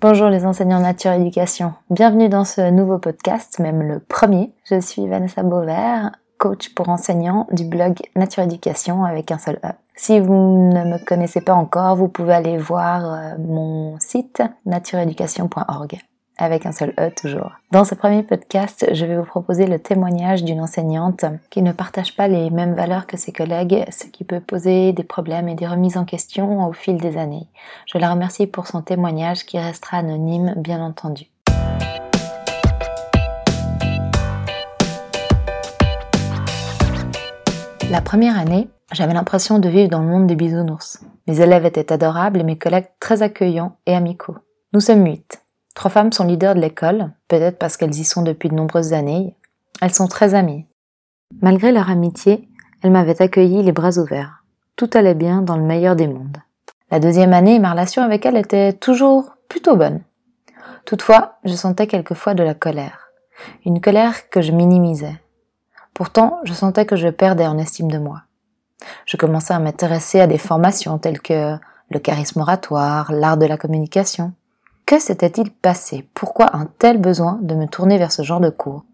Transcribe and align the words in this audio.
Bonjour 0.00 0.28
les 0.28 0.46
enseignants 0.46 0.78
nature 0.78 1.10
éducation. 1.10 1.74
Bienvenue 1.90 2.28
dans 2.28 2.44
ce 2.44 2.70
nouveau 2.70 2.98
podcast, 2.98 3.58
même 3.58 3.82
le 3.82 3.98
premier. 3.98 4.52
Je 4.70 4.78
suis 4.80 5.08
Vanessa 5.08 5.42
Beauvert, 5.42 6.12
coach 6.38 6.72
pour 6.72 6.88
enseignants 6.88 7.48
du 7.50 7.64
blog 7.64 7.96
Nature 8.14 8.44
Éducation 8.44 9.04
avec 9.04 9.32
un 9.32 9.38
seul 9.38 9.58
E. 9.64 9.70
Si 9.96 10.20
vous 10.20 10.70
ne 10.72 10.84
me 10.84 11.04
connaissez 11.04 11.40
pas 11.40 11.54
encore, 11.54 11.96
vous 11.96 12.06
pouvez 12.06 12.32
aller 12.32 12.58
voir 12.58 13.12
euh, 13.12 13.38
mon 13.40 13.98
site 13.98 14.40
natureeducation.org 14.66 15.98
avec 16.38 16.64
un 16.66 16.72
seul 16.72 16.94
E 16.98 17.10
toujours. 17.10 17.52
Dans 17.72 17.84
ce 17.84 17.94
premier 17.94 18.22
podcast, 18.22 18.88
je 18.92 19.04
vais 19.04 19.16
vous 19.16 19.24
proposer 19.24 19.66
le 19.66 19.78
témoignage 19.78 20.44
d'une 20.44 20.60
enseignante 20.60 21.24
qui 21.50 21.62
ne 21.62 21.72
partage 21.72 22.16
pas 22.16 22.28
les 22.28 22.50
mêmes 22.50 22.74
valeurs 22.74 23.06
que 23.06 23.16
ses 23.16 23.32
collègues, 23.32 23.84
ce 23.90 24.06
qui 24.06 24.24
peut 24.24 24.40
poser 24.40 24.92
des 24.92 25.04
problèmes 25.04 25.48
et 25.48 25.54
des 25.54 25.66
remises 25.66 25.96
en 25.96 26.04
question 26.04 26.66
au 26.66 26.72
fil 26.72 26.96
des 26.96 27.18
années. 27.18 27.48
Je 27.86 27.98
la 27.98 28.10
remercie 28.10 28.46
pour 28.46 28.66
son 28.66 28.82
témoignage 28.82 29.44
qui 29.44 29.58
restera 29.58 29.98
anonyme, 29.98 30.54
bien 30.56 30.80
entendu. 30.80 31.26
La 37.90 38.02
première 38.02 38.38
année, 38.38 38.68
j'avais 38.92 39.14
l'impression 39.14 39.58
de 39.58 39.68
vivre 39.68 39.88
dans 39.88 40.00
le 40.00 40.08
monde 40.08 40.26
des 40.26 40.36
bisounours. 40.36 41.00
Mes 41.26 41.40
élèves 41.40 41.64
étaient 41.64 41.90
adorables 41.92 42.40
et 42.40 42.44
mes 42.44 42.58
collègues 42.58 42.88
très 43.00 43.22
accueillants 43.22 43.76
et 43.86 43.94
amicaux. 43.94 44.36
Nous 44.74 44.80
sommes 44.80 45.06
huit. 45.06 45.42
Trois 45.78 45.92
femmes 45.92 46.12
sont 46.12 46.24
leaders 46.24 46.56
de 46.56 46.60
l'école, 46.60 47.12
peut-être 47.28 47.56
parce 47.56 47.76
qu'elles 47.76 47.94
y 47.94 48.02
sont 48.02 48.22
depuis 48.22 48.48
de 48.48 48.54
nombreuses 48.56 48.94
années. 48.94 49.36
Elles 49.80 49.94
sont 49.94 50.08
très 50.08 50.34
amies. 50.34 50.66
Malgré 51.40 51.70
leur 51.70 51.88
amitié, 51.88 52.48
elles 52.82 52.90
m'avaient 52.90 53.22
accueilli 53.22 53.62
les 53.62 53.70
bras 53.70 53.96
ouverts. 53.96 54.42
Tout 54.74 54.90
allait 54.94 55.14
bien 55.14 55.40
dans 55.40 55.56
le 55.56 55.62
meilleur 55.62 55.94
des 55.94 56.08
mondes. 56.08 56.38
La 56.90 56.98
deuxième 56.98 57.32
année, 57.32 57.60
ma 57.60 57.70
relation 57.70 58.02
avec 58.02 58.26
elles 58.26 58.38
était 58.38 58.72
toujours 58.72 59.36
plutôt 59.48 59.76
bonne. 59.76 60.00
Toutefois, 60.84 61.38
je 61.44 61.54
sentais 61.54 61.86
quelquefois 61.86 62.34
de 62.34 62.42
la 62.42 62.54
colère. 62.54 63.10
Une 63.64 63.80
colère 63.80 64.30
que 64.30 64.42
je 64.42 64.50
minimisais. 64.50 65.22
Pourtant, 65.94 66.40
je 66.42 66.54
sentais 66.54 66.86
que 66.86 66.96
je 66.96 67.06
perdais 67.06 67.46
en 67.46 67.56
estime 67.56 67.92
de 67.92 67.98
moi. 67.98 68.22
Je 69.06 69.16
commençais 69.16 69.54
à 69.54 69.60
m'intéresser 69.60 70.18
à 70.18 70.26
des 70.26 70.38
formations 70.38 70.98
telles 70.98 71.22
que 71.22 71.56
le 71.88 71.98
charisme 72.00 72.40
oratoire, 72.40 73.12
l'art 73.12 73.36
de 73.36 73.46
la 73.46 73.56
communication. 73.56 74.32
Que 74.88 74.98
s'était-il 74.98 75.50
passé? 75.50 76.08
Pourquoi 76.14 76.56
un 76.56 76.64
tel 76.78 76.96
besoin 76.96 77.38
de 77.42 77.54
me 77.54 77.66
tourner 77.66 77.98
vers 77.98 78.10
ce 78.10 78.22
genre 78.22 78.40
de 78.40 78.48
cours? 78.48 78.84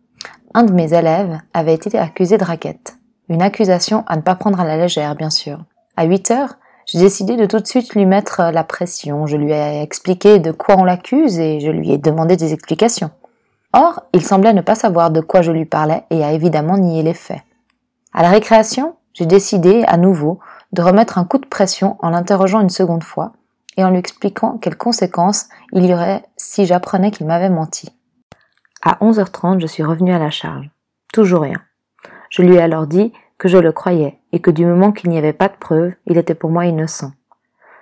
Un 0.53 0.65
de 0.65 0.73
mes 0.73 0.93
élèves 0.93 1.39
avait 1.53 1.73
été 1.73 1.97
accusé 1.97 2.37
de 2.37 2.43
raquette. 2.43 2.97
Une 3.29 3.43
accusation 3.43 4.03
à 4.09 4.17
ne 4.17 4.21
pas 4.21 4.35
prendre 4.35 4.59
à 4.59 4.65
la 4.65 4.77
légère, 4.77 5.15
bien 5.15 5.31
sûr. 5.31 5.61
À 5.97 6.03
8 6.03 6.33
heures, 6.33 6.55
j'ai 6.85 6.99
décidé 6.99 7.37
de 7.37 7.47
tout 7.47 7.61
de 7.61 7.67
suite 7.69 7.95
lui 7.95 8.07
mettre 8.07 8.43
la 8.53 8.65
pression. 8.65 9.29
Je 9.29 9.37
lui 9.37 9.53
ai 9.53 9.83
expliqué 9.83 10.41
de 10.41 10.51
quoi 10.51 10.75
on 10.79 10.83
l'accuse 10.83 11.39
et 11.39 11.61
je 11.61 11.71
lui 11.71 11.93
ai 11.93 11.99
demandé 11.99 12.37
des 12.37 12.53
explications. 12.53 13.13
Or, 13.73 14.03
il 14.13 14.25
semblait 14.25 14.53
ne 14.53 14.63
pas 14.63 14.75
savoir 14.75 15.13
de 15.13 15.21
quoi 15.21 15.43
je 15.43 15.53
lui 15.53 15.65
parlais 15.65 16.03
et 16.11 16.25
a 16.25 16.33
évidemment 16.33 16.77
nié 16.77 17.05
les 17.05 17.15
faits. 17.15 17.43
À 18.13 18.23
la 18.23 18.31
récréation, 18.31 18.97
j'ai 19.13 19.27
décidé 19.27 19.85
à 19.87 19.97
nouveau 19.97 20.41
de 20.73 20.83
remettre 20.83 21.19
un 21.19 21.25
coup 21.25 21.39
de 21.39 21.47
pression 21.47 21.99
en 22.01 22.11
l'interrogeant 22.11 22.63
une 22.63 22.69
seconde 22.69 23.05
fois 23.05 23.31
et 23.77 23.85
en 23.85 23.91
lui 23.91 23.99
expliquant 23.99 24.59
quelles 24.59 24.77
conséquences 24.77 25.49
il 25.73 25.87
y 25.87 25.95
aurait 25.95 26.25
si 26.37 26.67
j'apprenais 26.67 27.11
qu'il 27.11 27.27
m'avait 27.27 27.51
menti. 27.51 27.91
À 28.83 28.99
11h30, 29.01 29.61
je 29.61 29.67
suis 29.67 29.83
revenue 29.83 30.13
à 30.13 30.19
la 30.19 30.31
charge. 30.31 30.71
Toujours 31.13 31.43
rien. 31.43 31.63
Je 32.31 32.43
lui 32.43 32.57
ai 32.57 32.61
alors 32.61 32.87
dit 32.87 33.13
que 33.39 33.49
je 33.49 33.59
le 33.59 33.73
croyais 33.73 34.19
et 34.33 34.41
que 34.41 34.51
du 34.51 34.67
moment 34.67 34.93
qu'il 34.93 35.11
n'y 35.11 35.19
avait 35.19 35.33
pas 35.33 35.49
de 35.49 35.57
preuves, 35.59 35.93
il 36.07 36.19
était 36.19 36.35
pour 36.35 36.51
moi 36.51 36.67
innocent. 36.67 37.13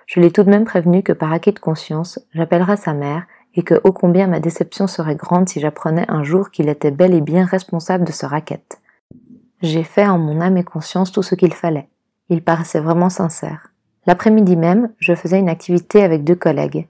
Je 0.05 0.19
l'ai 0.19 0.31
tout 0.31 0.43
de 0.43 0.49
même 0.49 0.65
prévenu 0.65 1.03
que 1.03 1.13
par 1.13 1.31
acquis 1.31 1.51
de 1.51 1.59
conscience, 1.59 2.19
j'appellerais 2.33 2.77
sa 2.77 2.93
mère 2.93 3.25
et 3.55 3.63
que 3.63 3.79
ô 3.83 3.91
combien 3.91 4.27
ma 4.27 4.39
déception 4.39 4.87
serait 4.87 5.15
grande 5.15 5.49
si 5.49 5.59
j'apprenais 5.59 6.05
un 6.07 6.23
jour 6.23 6.51
qu'il 6.51 6.69
était 6.69 6.91
bel 6.91 7.13
et 7.13 7.21
bien 7.21 7.45
responsable 7.45 8.05
de 8.05 8.11
ce 8.11 8.25
racket. 8.25 8.79
J'ai 9.61 9.83
fait 9.83 10.07
en 10.07 10.17
mon 10.17 10.41
âme 10.41 10.57
et 10.57 10.63
conscience 10.63 11.11
tout 11.11 11.23
ce 11.23 11.35
qu'il 11.35 11.53
fallait. 11.53 11.87
Il 12.29 12.43
paraissait 12.43 12.79
vraiment 12.79 13.09
sincère. 13.09 13.72
L'après-midi 14.05 14.55
même, 14.55 14.91
je 14.99 15.15
faisais 15.15 15.39
une 15.39 15.49
activité 15.49 16.03
avec 16.03 16.23
deux 16.23 16.35
collègues. 16.35 16.87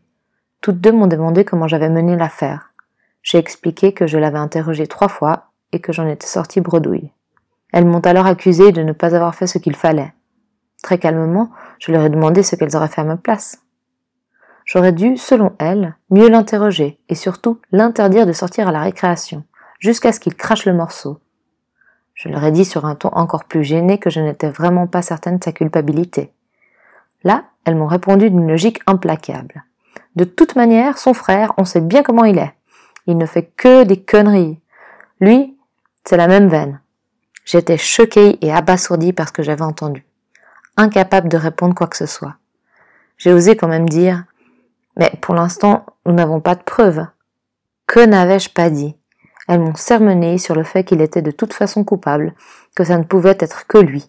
Toutes 0.62 0.80
deux 0.82 0.92
m'ont 0.92 1.08
demandé 1.08 1.46
comment 1.46 1.68
j'avais 1.68 1.90
mené 1.90 2.16
l'affaire. 2.16 2.72
J'ai 3.22 3.38
expliqué 3.38 3.94
que 3.94 4.08
je 4.08 4.18
l'avais 4.18 4.38
interrogé 4.38 4.88
trois 4.88 5.08
fois 5.08 5.52
et 5.72 5.80
que 5.80 5.94
j'en 5.94 6.08
étais 6.08 6.28
sortie 6.28 6.62
bredouille. 6.62 7.12
Elles 7.72 7.86
m'ont 7.86 8.00
alors 8.00 8.26
accusé 8.26 8.72
de 8.72 8.82
ne 8.82 8.94
pas 8.94 9.16
avoir 9.16 9.36
fait 9.36 9.48
ce 9.48 9.58
qu'il 9.58 9.76
fallait. 9.76 10.14
Très 10.82 10.98
calmement, 10.98 11.50
je 11.80 11.92
leur 11.92 12.04
ai 12.04 12.10
demandé 12.10 12.44
ce 12.44 12.56
qu'elles 12.56 12.76
auraient 12.76 12.88
fait 12.88 13.02
à 13.02 13.06
ma 13.06 13.18
place. 13.18 13.62
J'aurais 14.66 14.92
dû, 14.92 15.18
selon 15.18 15.54
elles, 15.60 15.96
mieux 16.10 16.30
l'interroger 16.30 17.00
et 17.10 17.16
surtout 17.16 17.60
l'interdire 17.72 18.26
de 18.26 18.32
sortir 18.32 18.68
à 18.68 18.72
la 18.72 18.82
récréation, 18.82 19.44
jusqu'à 19.80 20.12
ce 20.12 20.20
qu'il 20.20 20.36
crache 20.36 20.66
le 20.66 20.74
morceau. 20.74 21.20
Je 22.14 22.30
leur 22.30 22.44
ai 22.44 22.52
dit 22.52 22.66
sur 22.66 22.86
un 22.86 22.96
ton 22.96 23.10
encore 23.10 23.46
plus 23.46 23.64
gêné 23.64 23.98
que 23.98 24.10
je 24.10 24.22
n'étais 24.22 24.50
vraiment 24.50 24.88
pas 24.88 25.02
certaine 25.02 25.38
de 25.38 25.44
sa 25.44 25.52
culpabilité. 25.52 26.32
Là, 27.24 27.46
elles 27.66 27.76
m'ont 27.76 27.88
répondu 27.88 28.30
d'une 28.30 28.48
logique 28.48 28.82
implacable. 28.88 29.64
De 30.16 30.26
toute 30.26 30.56
manière, 30.56 30.98
son 30.98 31.14
frère, 31.14 31.54
on 31.58 31.66
sait 31.66 31.82
bien 31.82 32.04
comment 32.04 32.26
il 32.26 32.38
est. 32.38 32.54
Il 33.08 33.18
ne 33.18 33.26
fait 33.26 33.52
que 33.58 33.84
des 33.84 34.02
conneries. 34.02 34.60
Lui, 35.20 35.58
c'est 36.06 36.18
la 36.18 36.28
même 36.28 36.50
veine. 36.50 36.82
J'étais 37.46 37.78
choquée 37.78 38.38
et 38.46 38.52
abasourdie 38.52 39.14
par 39.14 39.30
ce 39.30 39.34
que 39.34 39.44
j'avais 39.44 39.64
entendu. 39.64 40.06
Incapable 40.78 41.30
de 41.30 41.38
répondre 41.38 41.76
quoi 41.76 41.88
que 41.88 41.98
ce 41.98 42.06
soit. 42.06 42.36
J'ai 43.18 43.34
osé 43.34 43.56
quand 43.56 43.68
même 43.68 43.90
dire, 43.90 44.26
mais 44.98 45.12
pour 45.22 45.36
l'instant, 45.36 45.86
nous 46.06 46.14
n'avons 46.14 46.42
pas 46.42 46.56
de 46.56 46.64
preuves. 46.64 47.06
Que 47.88 48.06
n'avais-je 48.06 48.50
pas 48.50 48.70
dit? 48.70 48.96
Elles 49.48 49.60
m'ont 49.60 49.76
sermonné 49.76 50.38
sur 50.38 50.56
le 50.56 50.64
fait 50.64 50.84
qu'il 50.84 51.02
était 51.02 51.22
de 51.22 51.32
toute 51.32 51.54
façon 51.54 51.84
coupable, 51.84 52.34
que 52.76 52.84
ça 52.84 52.98
ne 52.98 53.04
pouvait 53.04 53.38
être 53.40 53.68
que 53.68 53.78
lui. 53.78 54.06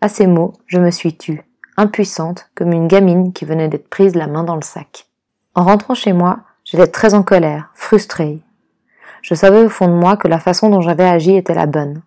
À 0.00 0.08
ces 0.08 0.26
mots, 0.26 0.54
je 0.66 0.78
me 0.78 0.90
suis 0.90 1.16
tue 1.16 1.42
impuissante, 1.76 2.50
comme 2.54 2.72
une 2.72 2.88
gamine 2.88 3.32
qui 3.32 3.44
venait 3.44 3.68
d'être 3.68 3.88
prise 3.88 4.14
la 4.14 4.26
main 4.26 4.44
dans 4.44 4.56
le 4.56 4.62
sac. 4.62 5.06
En 5.54 5.64
rentrant 5.64 5.94
chez 5.94 6.12
moi, 6.12 6.40
j'étais 6.64 6.86
très 6.86 7.14
en 7.14 7.22
colère, 7.22 7.70
frustrée. 7.74 8.40
Je 9.22 9.34
savais 9.34 9.64
au 9.64 9.68
fond 9.68 9.88
de 9.88 9.92
moi 9.92 10.16
que 10.16 10.28
la 10.28 10.38
façon 10.38 10.68
dont 10.68 10.80
j'avais 10.80 11.08
agi 11.08 11.36
était 11.36 11.54
la 11.54 11.66
bonne. 11.66 12.02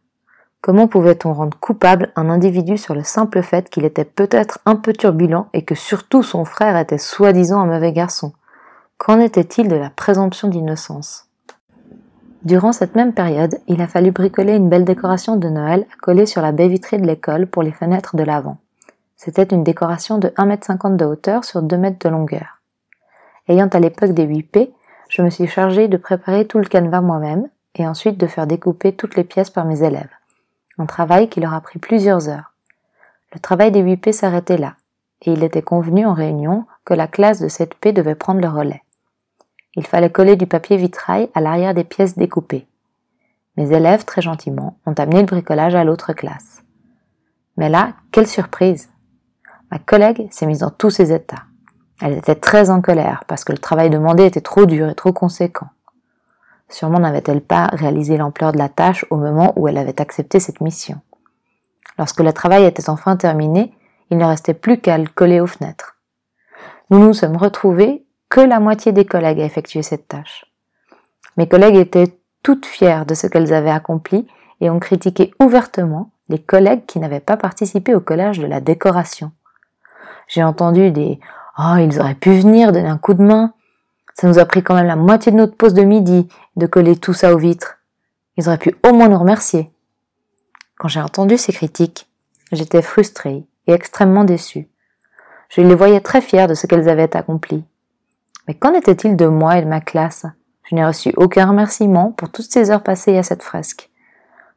Comment 0.62 0.88
pouvait-on 0.88 1.34
rendre 1.34 1.58
coupable 1.60 2.12
un 2.16 2.30
individu 2.30 2.78
sur 2.78 2.96
le 2.96 3.04
simple 3.04 3.44
fait 3.44 3.70
qu'il 3.70 3.86
était 3.86 4.04
peut-être 4.04 4.60
un 4.66 4.76
peu 4.76 4.94
turbulent 4.94 5.48
et 5.54 5.64
que 5.64 5.76
surtout 5.76 6.24
son 6.24 6.44
frère 6.44 6.76
était 6.76 6.98
soi-disant 6.98 7.62
un 7.62 7.68
mauvais 7.68 7.94
garçon? 7.94 8.34
Qu'en 8.98 9.20
était-il 9.20 9.68
de 9.68 9.76
la 9.76 9.92
présomption 9.92 10.48
d'innocence? 10.48 11.28
Durant 12.44 12.72
cette 12.72 12.96
même 12.96 13.14
période, 13.14 13.60
il 13.68 13.82
a 13.82 13.88
fallu 13.88 14.12
bricoler 14.12 14.56
une 14.56 14.70
belle 14.70 14.86
décoration 14.86 15.36
de 15.36 15.50
Noël 15.50 15.86
à 15.94 15.98
coller 16.02 16.26
sur 16.26 16.42
la 16.42 16.52
baie 16.52 16.68
vitrée 16.68 16.98
de 16.98 17.06
l'école 17.06 17.48
pour 17.48 17.62
les 17.62 17.72
fenêtres 17.72 18.16
de 18.16 18.24
l'avant. 18.24 18.58
C'était 19.16 19.44
une 19.44 19.64
décoration 19.64 20.18
de 20.18 20.28
1,50 20.30 20.88
m 20.88 20.98
de 20.98 21.06
hauteur 21.06 21.46
sur 21.46 21.62
2 21.62 21.78
mètres 21.78 22.06
de 22.06 22.10
longueur. 22.10 22.60
Ayant 23.48 23.68
à 23.68 23.80
l'époque 23.80 24.12
des 24.12 24.28
8P, 24.28 24.72
je 25.10 25.22
me 25.22 25.30
suis 25.30 25.48
chargée 25.48 25.88
de 25.88 25.98
préparer 25.98 26.46
tout 26.46 26.58
le 26.58 26.66
canevas 26.66 27.02
moi-même 27.02 27.48
et 27.76 27.88
ensuite 27.88 28.18
de 28.18 28.28
faire 28.28 28.48
découper 28.48 28.94
toutes 28.94 29.16
les 29.16 29.24
pièces 29.24 29.50
par 29.50 29.66
mes 29.66 29.84
élèves. 29.84 30.10
Un 30.78 30.86
travail 30.86 31.30
qui 31.30 31.40
leur 31.40 31.54
a 31.54 31.62
pris 31.62 31.80
plusieurs 31.80 32.28
heures. 32.28 32.54
Le 33.34 33.40
travail 33.40 33.72
des 33.72 33.84
8P 33.84 34.12
s'arrêtait 34.12 34.58
là, 34.58 34.76
et 35.22 35.32
il 35.32 35.44
était 35.44 35.62
convenu 35.62 36.06
en 36.06 36.14
réunion 36.14 36.66
que 36.84 36.94
la 36.94 37.08
classe 37.08 37.40
de 37.40 37.48
7P 37.48 37.94
devait 37.94 38.16
prendre 38.16 38.42
le 38.42 38.50
relais. 38.50 38.84
Il 39.76 39.86
fallait 39.86 40.10
coller 40.10 40.36
du 40.36 40.48
papier 40.48 40.78
vitrail 40.78 41.30
à 41.34 41.42
l'arrière 41.42 41.74
des 41.74 41.84
pièces 41.84 42.18
découpées. 42.18 42.68
Mes 43.58 43.72
élèves, 43.72 44.06
très 44.06 44.22
gentiment, 44.22 44.78
ont 44.86 44.94
amené 44.94 45.20
le 45.20 45.26
bricolage 45.26 45.76
à 45.76 45.84
l'autre 45.84 46.14
classe. 46.14 46.64
Mais 47.58 47.70
là, 47.70 47.94
quelle 48.12 48.28
surprise 48.28 48.90
Ma 49.76 49.80
collègue 49.80 50.30
s'est 50.32 50.46
mise 50.46 50.60
dans 50.60 50.70
tous 50.70 50.90
ses 50.90 51.12
états. 51.12 51.44
Elle 52.02 52.14
était 52.14 52.36
très 52.36 52.70
en 52.70 52.80
colère 52.80 53.26
parce 53.28 53.44
que 53.44 53.52
le 53.52 53.58
travail 53.58 53.90
demandé 53.90 54.24
était 54.24 54.40
trop 54.40 54.66
dur 54.66 54.88
et 54.88 54.96
trop 54.96 55.12
conséquent. 55.12 55.68
Sûrement 56.70 57.00
n'avait-elle 57.00 57.42
pas 57.42 57.66
réalisé 57.74 58.16
l'ampleur 58.16 58.54
de 58.54 58.58
la 58.58 58.70
tâche 58.70 59.06
au 59.10 59.18
moment 59.18 59.52
où 59.58 59.68
elle 59.68 59.78
avait 59.78 60.00
accepté 60.00 60.40
cette 60.40 60.62
mission. 60.62 61.02
Lorsque 61.98 62.22
le 62.22 62.32
travail 62.32 62.64
était 62.64 62.90
enfin 62.90 63.18
terminé, 63.18 63.74
il 64.12 64.18
ne 64.18 64.24
restait 64.24 64.54
plus 64.54 64.80
qu'à 64.80 64.98
le 64.98 65.10
coller 65.14 65.42
aux 65.42 65.46
fenêtres. 65.46 65.98
Nous 66.90 67.00
nous 67.00 67.14
sommes 67.14 67.36
retrouvés 67.36 68.06
que 68.30 68.40
la 68.40 68.62
moitié 68.62 68.94
des 68.94 69.04
collègues 69.04 69.42
à 69.42 69.46
effectuer 69.46 69.84
cette 69.84 70.08
tâche. 70.08 70.46
Mes 71.36 71.50
collègues 71.50 71.76
étaient 71.76 72.18
toutes 72.44 72.66
fières 72.66 73.06
de 73.06 73.14
ce 73.14 73.28
qu'elles 73.28 73.54
avaient 73.54 73.72
accompli 73.72 74.26
et 74.62 74.70
ont 74.70 74.80
critiqué 74.80 75.34
ouvertement 75.42 76.12
les 76.30 76.40
collègues 76.40 76.86
qui 76.86 77.00
n'avaient 77.00 77.20
pas 77.20 77.36
participé 77.36 77.94
au 77.94 78.00
collage 78.00 78.40
de 78.40 78.48
la 78.48 78.62
décoration. 78.62 79.34
J'ai 80.28 80.44
entendu 80.44 80.92
des 80.92 81.20
Oh, 81.58 81.76
ils 81.80 82.00
auraient 82.00 82.16
pu 82.16 82.38
venir 82.38 82.72
donner 82.72 82.90
un 82.90 82.98
coup 82.98 83.14
de 83.14 83.24
main. 83.24 83.54
Ça 84.14 84.28
nous 84.28 84.40
a 84.40 84.46
pris 84.46 84.62
quand 84.62 84.76
même 84.76 84.88
la 84.88 84.96
moitié 84.96 85.32
de 85.32 85.38
notre 85.38 85.56
pause 85.56 85.74
de 85.74 85.84
midi 85.84 86.28
de 86.58 86.66
coller 86.66 86.98
tout 86.98 87.14
ça 87.14 87.34
aux 87.34 87.38
vitres. 87.38 87.78
Ils 88.38 88.48
auraient 88.48 88.58
pu 88.58 88.76
au 88.86 88.94
moins 88.94 89.08
nous 89.08 89.20
remercier. 89.20 89.72
Quand 90.78 90.90
j'ai 90.90 91.02
entendu 91.02 91.38
ces 91.38 91.54
critiques, 91.54 92.10
j'étais 92.52 92.82
frustrée 92.82 93.46
et 93.68 93.72
extrêmement 93.72 94.26
déçue. 94.26 94.68
Je 95.50 95.62
les 95.62 95.76
voyais 95.76 96.02
très 96.02 96.22
fiers 96.22 96.48
de 96.48 96.54
ce 96.54 96.68
qu'elles 96.68 96.90
avaient 96.90 97.16
accompli. 97.16 97.64
Mais 98.48 98.54
qu'en 98.54 98.74
était-il 98.74 99.16
de 99.16 99.28
moi 99.28 99.58
et 99.58 99.62
de 99.62 99.68
ma 99.68 99.80
classe? 99.80 100.26
Je 100.64 100.76
n'ai 100.76 100.86
reçu 100.86 101.14
aucun 101.16 101.48
remerciement 101.48 102.12
pour 102.12 102.30
toutes 102.30 102.52
ces 102.52 102.72
heures 102.72 102.84
passées 102.84 103.18
à 103.18 103.24
cette 103.24 103.44
fresque. 103.44 103.90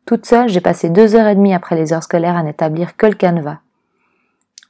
Toute 0.07 0.27
seule, 0.27 0.49
j'ai 0.49 0.61
passé 0.61 0.89
deux 0.89 1.15
heures 1.15 1.29
et 1.29 1.35
demie 1.35 1.55
après 1.55 1.77
les 1.77 1.93
heures 1.93 2.03
scolaires 2.03 2.37
à 2.37 2.43
n'établir 2.43 2.97
que 2.97 3.07
le 3.07 3.15
canevas. 3.15 3.59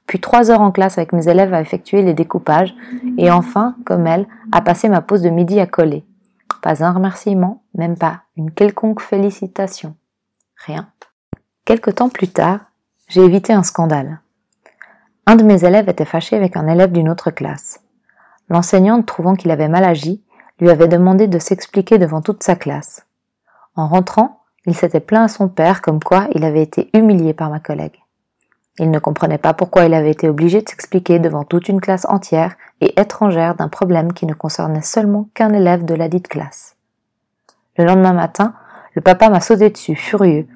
Puis 0.09 0.21
trois 0.21 0.51
heures 0.51 0.63
en 0.63 0.73
classe 0.73 0.97
avec 0.97 1.13
mes 1.13 1.29
élèves 1.29 1.53
à 1.53 1.61
effectuer 1.61 2.03
les 2.03 2.15
découpages, 2.15 2.75
et 3.19 3.31
enfin, 3.31 3.77
comme 3.85 4.07
elle, 4.07 4.27
à 4.51 4.63
passer 4.63 4.89
ma 4.89 5.03
pause 5.03 5.21
de 5.21 5.29
midi 5.29 5.61
à 5.61 5.67
coller. 5.67 6.05
Pas 6.63 6.83
un 6.83 6.93
remerciement, 6.93 7.63
même 7.75 7.97
pas 7.97 8.23
une 8.37 8.51
quelconque 8.51 9.01
félicitation. 9.01 9.95
Rien. 10.57 10.89
Quelque 11.67 11.91
temps 11.91 12.09
plus 12.09 12.29
tard, 12.29 12.61
j'ai 13.07 13.21
évité 13.21 13.53
un 13.53 13.63
scandale. 13.63 14.21
Un 15.27 15.37
de 15.37 15.45
mes 15.45 15.65
élèves 15.65 15.91
était 15.91 16.07
fâché 16.07 16.37
avec 16.37 16.57
un 16.57 16.67
élève 16.69 16.91
d'une 16.91 17.11
autre 17.11 17.31
classe. 17.31 17.81
L'enseignante, 18.49 19.05
trouvant 19.05 19.35
qu'il 19.35 19.51
avait 19.51 19.69
mal 19.69 19.85
agi, 19.85 20.25
lui 20.59 20.71
avait 20.71 20.89
demandé 20.89 21.29
de 21.29 21.39
s'expliquer 21.39 21.99
devant 21.99 22.23
toute 22.23 22.43
sa 22.43 22.57
classe. 22.57 23.07
En 23.77 23.87
rentrant, 23.87 24.41
il 24.65 24.75
s'était 24.75 25.01
plaint 25.01 25.27
à 25.27 25.29
son 25.29 25.49
père 25.49 25.83
comme 25.83 26.03
quoi 26.03 26.29
il 26.35 26.47
avait 26.47 26.63
été 26.63 26.89
humilié 26.95 27.35
par 27.35 27.51
ma 27.51 27.61
collègue. 27.61 28.01
Il 28.79 28.91
ne 28.91 28.99
comprenait 28.99 29.39
pas 29.39 29.55
pourquoi 29.55 29.85
il 29.85 29.95
avait 29.95 30.11
été 30.11 30.29
obligé 30.29 30.63
de 30.63 30.69
s'expliquer 30.69 31.19
devant 31.19 31.45
toute 31.45 31.69
une 31.69 31.81
classe 31.81 32.07
entière 32.09 32.55
et 32.81 32.99
étrangère 33.01 33.55
d'un 33.55 33.69
problème 33.69 34.13
qui 34.13 34.27
ne 34.27 34.35
concernait 34.35 34.83
seulement 34.83 35.29
qu'un 35.35 35.53
élève 35.53 35.85
de 35.85 35.95
la 35.95 36.09
dite 36.09 36.29
classe. 36.29 36.77
Le 37.77 37.85
lendemain 37.85 38.13
matin, 38.13 38.55
le 38.95 39.03
papa 39.03 39.31
m'a 39.31 39.41
sauté 39.41 39.71
dessus, 39.71 39.97
furieux, 39.97 40.47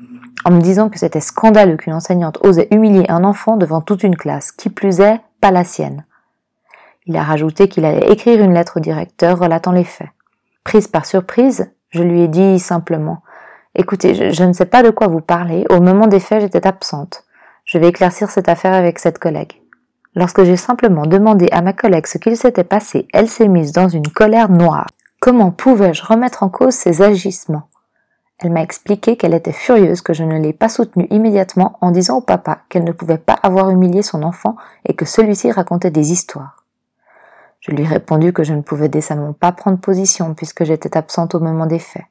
en 0.45 0.53
me 0.53 0.61
disant 0.61 0.89
que 0.89 0.99
c'était 0.99 1.21
scandaleux 1.21 1.77
qu'une 1.77 1.93
enseignante 1.93 2.39
osait 2.43 2.69
humilier 2.71 3.07
un 3.09 3.25
enfant 3.25 3.57
devant 3.57 3.81
toute 3.81 4.03
une 4.03 4.17
classe, 4.17 4.53
qui 4.53 4.71
plus 4.71 5.01
est, 5.01 5.21
pas 5.41 5.51
la 5.51 5.65
sienne. 5.65 6.05
Il 7.07 7.17
a 7.17 7.25
rajouté 7.25 7.69
qu'il 7.69 7.85
allait 7.85 8.13
écrire 8.13 8.41
une 8.43 8.55
lettre 8.55 8.77
au 8.77 8.81
directeur 8.81 9.39
relatant 9.39 9.73
les 9.73 9.85
faits. 9.85 10.09
Prise 10.63 10.87
par 10.87 11.07
surprise, 11.07 11.73
je 11.91 12.03
lui 12.03 12.23
ai 12.23 12.29
dit 12.29 12.61
simplement 12.61 13.23
Écoutez, 13.75 14.15
je, 14.15 14.31
je, 14.31 14.45
ne 14.45 14.53
sais 14.53 14.67
pas 14.67 14.83
de 14.83 14.91
quoi 14.91 15.09
vous 15.09 15.21
parlez. 15.21 15.65
Au 15.71 15.81
moment 15.81 16.07
des 16.07 16.21
faits, 16.21 16.43
j'étais 16.43 16.67
absente. 16.67 17.25
Je 17.73 17.79
vais 17.79 17.89
éclaircir 17.89 18.29
cette 18.29 18.51
affaire 18.51 18.75
avec 18.75 18.99
cette 18.99 19.19
collègue. 19.19 19.63
Lorsque 20.15 20.43
j'ai 20.43 20.59
simplement 20.59 21.07
demandé 21.07 21.49
à 21.53 21.63
ma 21.63 21.73
collègue 21.73 22.07
ce 22.07 22.19
qu'il 22.19 22.37
s'était 22.37 22.65
passé, 22.65 23.09
elle 23.15 23.31
s'est 23.31 23.49
mise 23.49 23.73
dans 23.73 23.89
une 23.89 24.09
colère 24.09 24.51
noire. 24.51 24.89
Comment 25.21 25.51
pouvais-je 25.51 26.05
remettre 26.05 26.43
en 26.43 26.51
cause 26.51 26.75
ses 26.75 27.01
agissements? 27.01 27.71
Elle 28.41 28.53
m'a 28.53 28.61
expliqué 28.61 29.17
qu'elle 29.17 29.33
était 29.33 29.55
furieuse 29.55 30.03
que 30.03 30.13
je 30.13 30.23
ne 30.23 30.39
l'ai 30.39 30.53
pas 30.53 30.69
soutenue 30.69 31.07
immédiatement 31.09 31.79
en 31.81 31.93
disant 31.93 32.19
au 32.19 32.21
papa 32.21 32.59
qu'elle 32.69 32.85
ne 32.85 32.93
pouvait 32.93 33.17
pas 33.17 33.39
avoir 33.43 33.71
humilié 33.71 34.03
son 34.03 34.23
enfant 34.23 34.55
et 34.85 34.93
que 34.93 35.07
celui-ci 35.07 35.51
racontait 35.51 35.91
des 35.91 36.13
histoires. 36.13 36.67
Je 37.61 37.71
lui 37.73 37.85
ai 37.85 37.87
répondu 37.87 38.35
que 38.35 38.45
je 38.45 38.53
ne 38.53 38.61
pouvais 38.61 38.91
décemment 38.91 39.33
pas 39.33 39.53
prendre 39.53 39.79
position 39.79 40.35
puisque 40.35 40.65
j'étais 40.65 40.95
absente 40.95 41.35
au 41.35 41.41
moment 41.41 41.65
des 41.65 41.79
faits. 41.79 42.05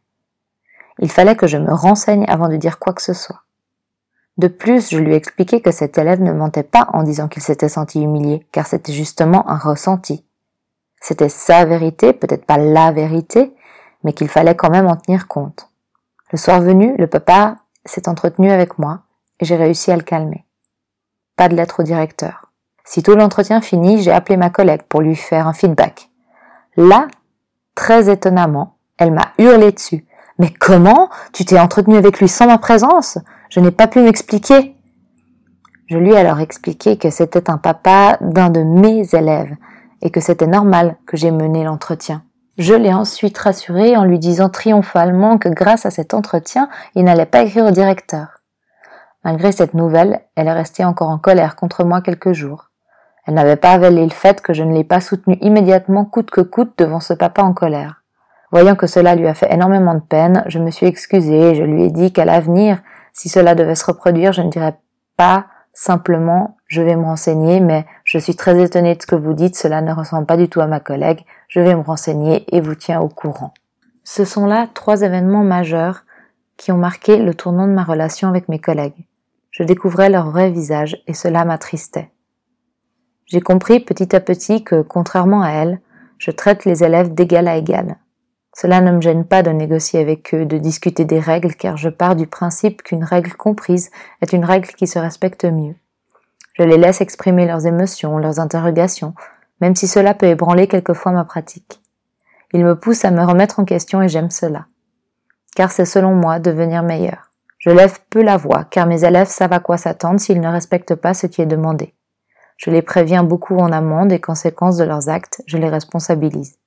Il 0.97 1.11
fallait 1.11 1.35
que 1.35 1.45
je 1.45 1.59
me 1.59 1.71
renseigne 1.71 2.25
avant 2.27 2.49
de 2.49 2.57
dire 2.57 2.79
quoi 2.79 2.93
que 2.93 3.03
ce 3.03 3.13
soit. 3.13 3.43
De 4.41 4.47
plus, 4.47 4.89
je 4.89 4.97
lui 4.97 5.13
ai 5.13 5.15
expliqué 5.15 5.61
que 5.61 5.69
cet 5.69 5.99
élève 5.99 6.19
ne 6.19 6.33
mentait 6.33 6.63
pas 6.63 6.87
en 6.93 7.03
disant 7.03 7.27
qu'il 7.27 7.43
s'était 7.43 7.69
senti 7.69 8.01
humilié, 8.01 8.43
car 8.51 8.65
c'était 8.65 8.91
justement 8.91 9.47
un 9.47 9.55
ressenti. 9.55 10.25
C'était 10.99 11.29
sa 11.29 11.63
vérité, 11.63 12.11
peut-être 12.11 12.45
pas 12.47 12.57
la 12.57 12.91
vérité, 12.91 13.53
mais 14.03 14.13
qu'il 14.13 14.29
fallait 14.29 14.55
quand 14.55 14.71
même 14.71 14.87
en 14.87 14.95
tenir 14.95 15.27
compte. 15.27 15.69
Le 16.31 16.39
soir 16.39 16.59
venu, 16.59 16.95
le 16.97 17.05
papa 17.05 17.57
s'est 17.85 18.09
entretenu 18.09 18.49
avec 18.49 18.79
moi, 18.79 19.01
et 19.39 19.45
j'ai 19.45 19.55
réussi 19.55 19.91
à 19.91 19.95
le 19.95 20.01
calmer. 20.01 20.43
Pas 21.35 21.47
de 21.47 21.55
lettre 21.55 21.81
au 21.81 21.83
directeur. 21.83 22.47
Sitôt 22.83 23.13
l'entretien 23.13 23.61
fini, 23.61 24.01
j'ai 24.01 24.11
appelé 24.11 24.37
ma 24.37 24.49
collègue 24.49 24.81
pour 24.89 25.01
lui 25.01 25.15
faire 25.15 25.45
un 25.45 25.53
feedback. 25.53 26.09
Là, 26.77 27.09
très 27.75 28.09
étonnamment, 28.09 28.77
elle 28.97 29.11
m'a 29.11 29.33
hurlé 29.37 29.71
dessus. 29.71 30.03
Mais 30.39 30.49
comment? 30.51 31.11
Tu 31.31 31.45
t'es 31.45 31.59
entretenu 31.59 31.95
avec 31.95 32.19
lui 32.19 32.27
sans 32.27 32.47
ma 32.47 32.57
présence? 32.57 33.19
Je 33.51 33.59
n'ai 33.59 33.71
pas 33.71 33.87
pu 33.87 33.99
m'expliquer. 33.99 34.77
Je 35.87 35.97
lui 35.97 36.13
ai 36.13 36.17
alors 36.17 36.39
expliqué 36.39 36.95
que 36.95 37.09
c'était 37.09 37.49
un 37.49 37.57
papa 37.57 38.17
d'un 38.21 38.49
de 38.49 38.61
mes 38.61 39.13
élèves 39.13 39.53
et 40.01 40.09
que 40.09 40.21
c'était 40.21 40.47
normal 40.47 40.95
que 41.05 41.17
j'ai 41.17 41.31
mené 41.31 41.65
l'entretien. 41.65 42.23
Je 42.57 42.73
l'ai 42.73 42.93
ensuite 42.93 43.37
rassuré 43.37 43.97
en 43.97 44.05
lui 44.05 44.19
disant 44.19 44.47
triomphalement 44.47 45.37
que 45.37 45.49
grâce 45.49 45.85
à 45.85 45.91
cet 45.91 46.13
entretien, 46.13 46.69
il 46.95 47.03
n'allait 47.03 47.25
pas 47.25 47.41
écrire 47.41 47.65
au 47.65 47.71
directeur. 47.71 48.39
Malgré 49.25 49.51
cette 49.51 49.73
nouvelle, 49.73 50.21
elle 50.37 50.47
est 50.47 50.53
restée 50.53 50.85
encore 50.85 51.09
en 51.09 51.17
colère 51.17 51.57
contre 51.57 51.83
moi 51.83 51.99
quelques 51.99 52.31
jours. 52.31 52.69
Elle 53.27 53.33
n'avait 53.33 53.57
pas 53.57 53.73
avalé 53.73 54.05
le 54.05 54.11
fait 54.11 54.39
que 54.39 54.53
je 54.53 54.63
ne 54.63 54.73
l'ai 54.73 54.85
pas 54.85 55.01
soutenu 55.01 55.37
immédiatement 55.41 56.05
coûte 56.05 56.31
que 56.31 56.39
coûte 56.39 56.71
devant 56.77 57.01
ce 57.01 57.13
papa 57.13 57.43
en 57.43 57.51
colère. 57.51 58.01
Voyant 58.53 58.75
que 58.75 58.87
cela 58.87 59.13
lui 59.15 59.27
a 59.27 59.33
fait 59.33 59.53
énormément 59.53 59.93
de 59.93 59.99
peine, 59.99 60.45
je 60.47 60.59
me 60.59 60.71
suis 60.71 60.85
excusée 60.85 61.49
et 61.49 61.55
je 61.55 61.63
lui 61.63 61.83
ai 61.83 61.89
dit 61.89 62.13
qu'à 62.13 62.23
l'avenir, 62.23 62.79
si 63.13 63.29
cela 63.29 63.55
devait 63.55 63.75
se 63.75 63.85
reproduire, 63.85 64.33
je 64.33 64.41
ne 64.41 64.49
dirais 64.49 64.77
pas 65.17 65.47
simplement 65.73 66.57
je 66.67 66.81
vais 66.81 66.95
me 66.95 67.03
renseigner, 67.03 67.59
mais 67.59 67.85
je 68.05 68.17
suis 68.17 68.35
très 68.35 68.61
étonnée 68.61 68.95
de 68.95 69.01
ce 69.01 69.07
que 69.07 69.15
vous 69.15 69.33
dites, 69.33 69.57
cela 69.57 69.81
ne 69.81 69.93
ressemble 69.93 70.25
pas 70.25 70.37
du 70.37 70.47
tout 70.47 70.61
à 70.61 70.67
ma 70.67 70.79
collègue, 70.79 71.25
je 71.49 71.59
vais 71.59 71.75
me 71.75 71.81
renseigner 71.81 72.45
et 72.55 72.61
vous 72.61 72.75
tiens 72.75 73.01
au 73.01 73.09
courant. 73.09 73.53
Ce 74.03 74.25
sont 74.25 74.45
là 74.45 74.67
trois 74.73 75.01
événements 75.01 75.43
majeurs 75.43 76.05
qui 76.57 76.71
ont 76.71 76.77
marqué 76.77 77.17
le 77.17 77.33
tournant 77.33 77.67
de 77.67 77.73
ma 77.73 77.83
relation 77.83 78.29
avec 78.29 78.47
mes 78.47 78.59
collègues. 78.59 79.05
Je 79.49 79.63
découvrais 79.63 80.09
leur 80.09 80.29
vrai 80.29 80.49
visage 80.49 81.01
et 81.07 81.13
cela 81.13 81.43
m'attristait. 81.43 82.09
J'ai 83.25 83.41
compris 83.41 83.79
petit 83.79 84.15
à 84.15 84.19
petit 84.19 84.63
que, 84.63 84.81
contrairement 84.81 85.41
à 85.41 85.51
elle, 85.51 85.81
je 86.17 86.31
traite 86.31 86.65
les 86.65 86.83
élèves 86.83 87.13
d'égal 87.13 87.47
à 87.47 87.57
égal. 87.57 87.97
Cela 88.53 88.81
ne 88.81 88.91
me 88.91 89.01
gêne 89.01 89.25
pas 89.25 89.43
de 89.43 89.51
négocier 89.51 89.99
avec 90.01 90.33
eux, 90.33 90.45
de 90.45 90.57
discuter 90.57 91.05
des 91.05 91.19
règles, 91.19 91.55
car 91.55 91.77
je 91.77 91.89
pars 91.89 92.15
du 92.15 92.27
principe 92.27 92.83
qu'une 92.83 93.03
règle 93.03 93.33
comprise 93.33 93.91
est 94.21 94.33
une 94.33 94.45
règle 94.45 94.69
qui 94.69 94.87
se 94.87 94.99
respecte 94.99 95.45
mieux. 95.45 95.75
Je 96.53 96.63
les 96.63 96.77
laisse 96.77 97.01
exprimer 97.01 97.45
leurs 97.45 97.65
émotions, 97.65 98.17
leurs 98.17 98.39
interrogations, 98.39 99.13
même 99.61 99.75
si 99.75 99.87
cela 99.87 100.13
peut 100.13 100.27
ébranler 100.27 100.67
quelquefois 100.67 101.13
ma 101.13 101.23
pratique. 101.23 101.81
Ils 102.53 102.65
me 102.65 102.75
poussent 102.75 103.05
à 103.05 103.11
me 103.11 103.23
remettre 103.23 103.59
en 103.59 103.65
question 103.65 104.01
et 104.01 104.09
j'aime 104.09 104.29
cela. 104.29 104.65
Car 105.55 105.71
c'est 105.71 105.85
selon 105.85 106.13
moi 106.13 106.39
devenir 106.39 106.83
meilleur. 106.83 107.31
Je 107.57 107.69
lève 107.69 107.99
peu 108.09 108.21
la 108.21 108.37
voix, 108.37 108.65
car 108.65 108.87
mes 108.87 109.05
élèves 109.05 109.27
savent 109.27 109.53
à 109.53 109.59
quoi 109.59 109.77
s'attendre 109.77 110.19
s'ils 110.19 110.41
ne 110.41 110.47
respectent 110.47 110.95
pas 110.95 111.13
ce 111.13 111.27
qui 111.27 111.41
est 111.41 111.45
demandé. 111.45 111.93
Je 112.57 112.69
les 112.69 112.81
préviens 112.81 113.23
beaucoup 113.23 113.57
en 113.57 113.71
amont 113.71 114.05
des 114.05 114.19
conséquences 114.19 114.77
de 114.77 114.83
leurs 114.83 115.09
actes, 115.09 115.41
je 115.45 115.57
les 115.57 115.69
responsabilise. 115.69 116.57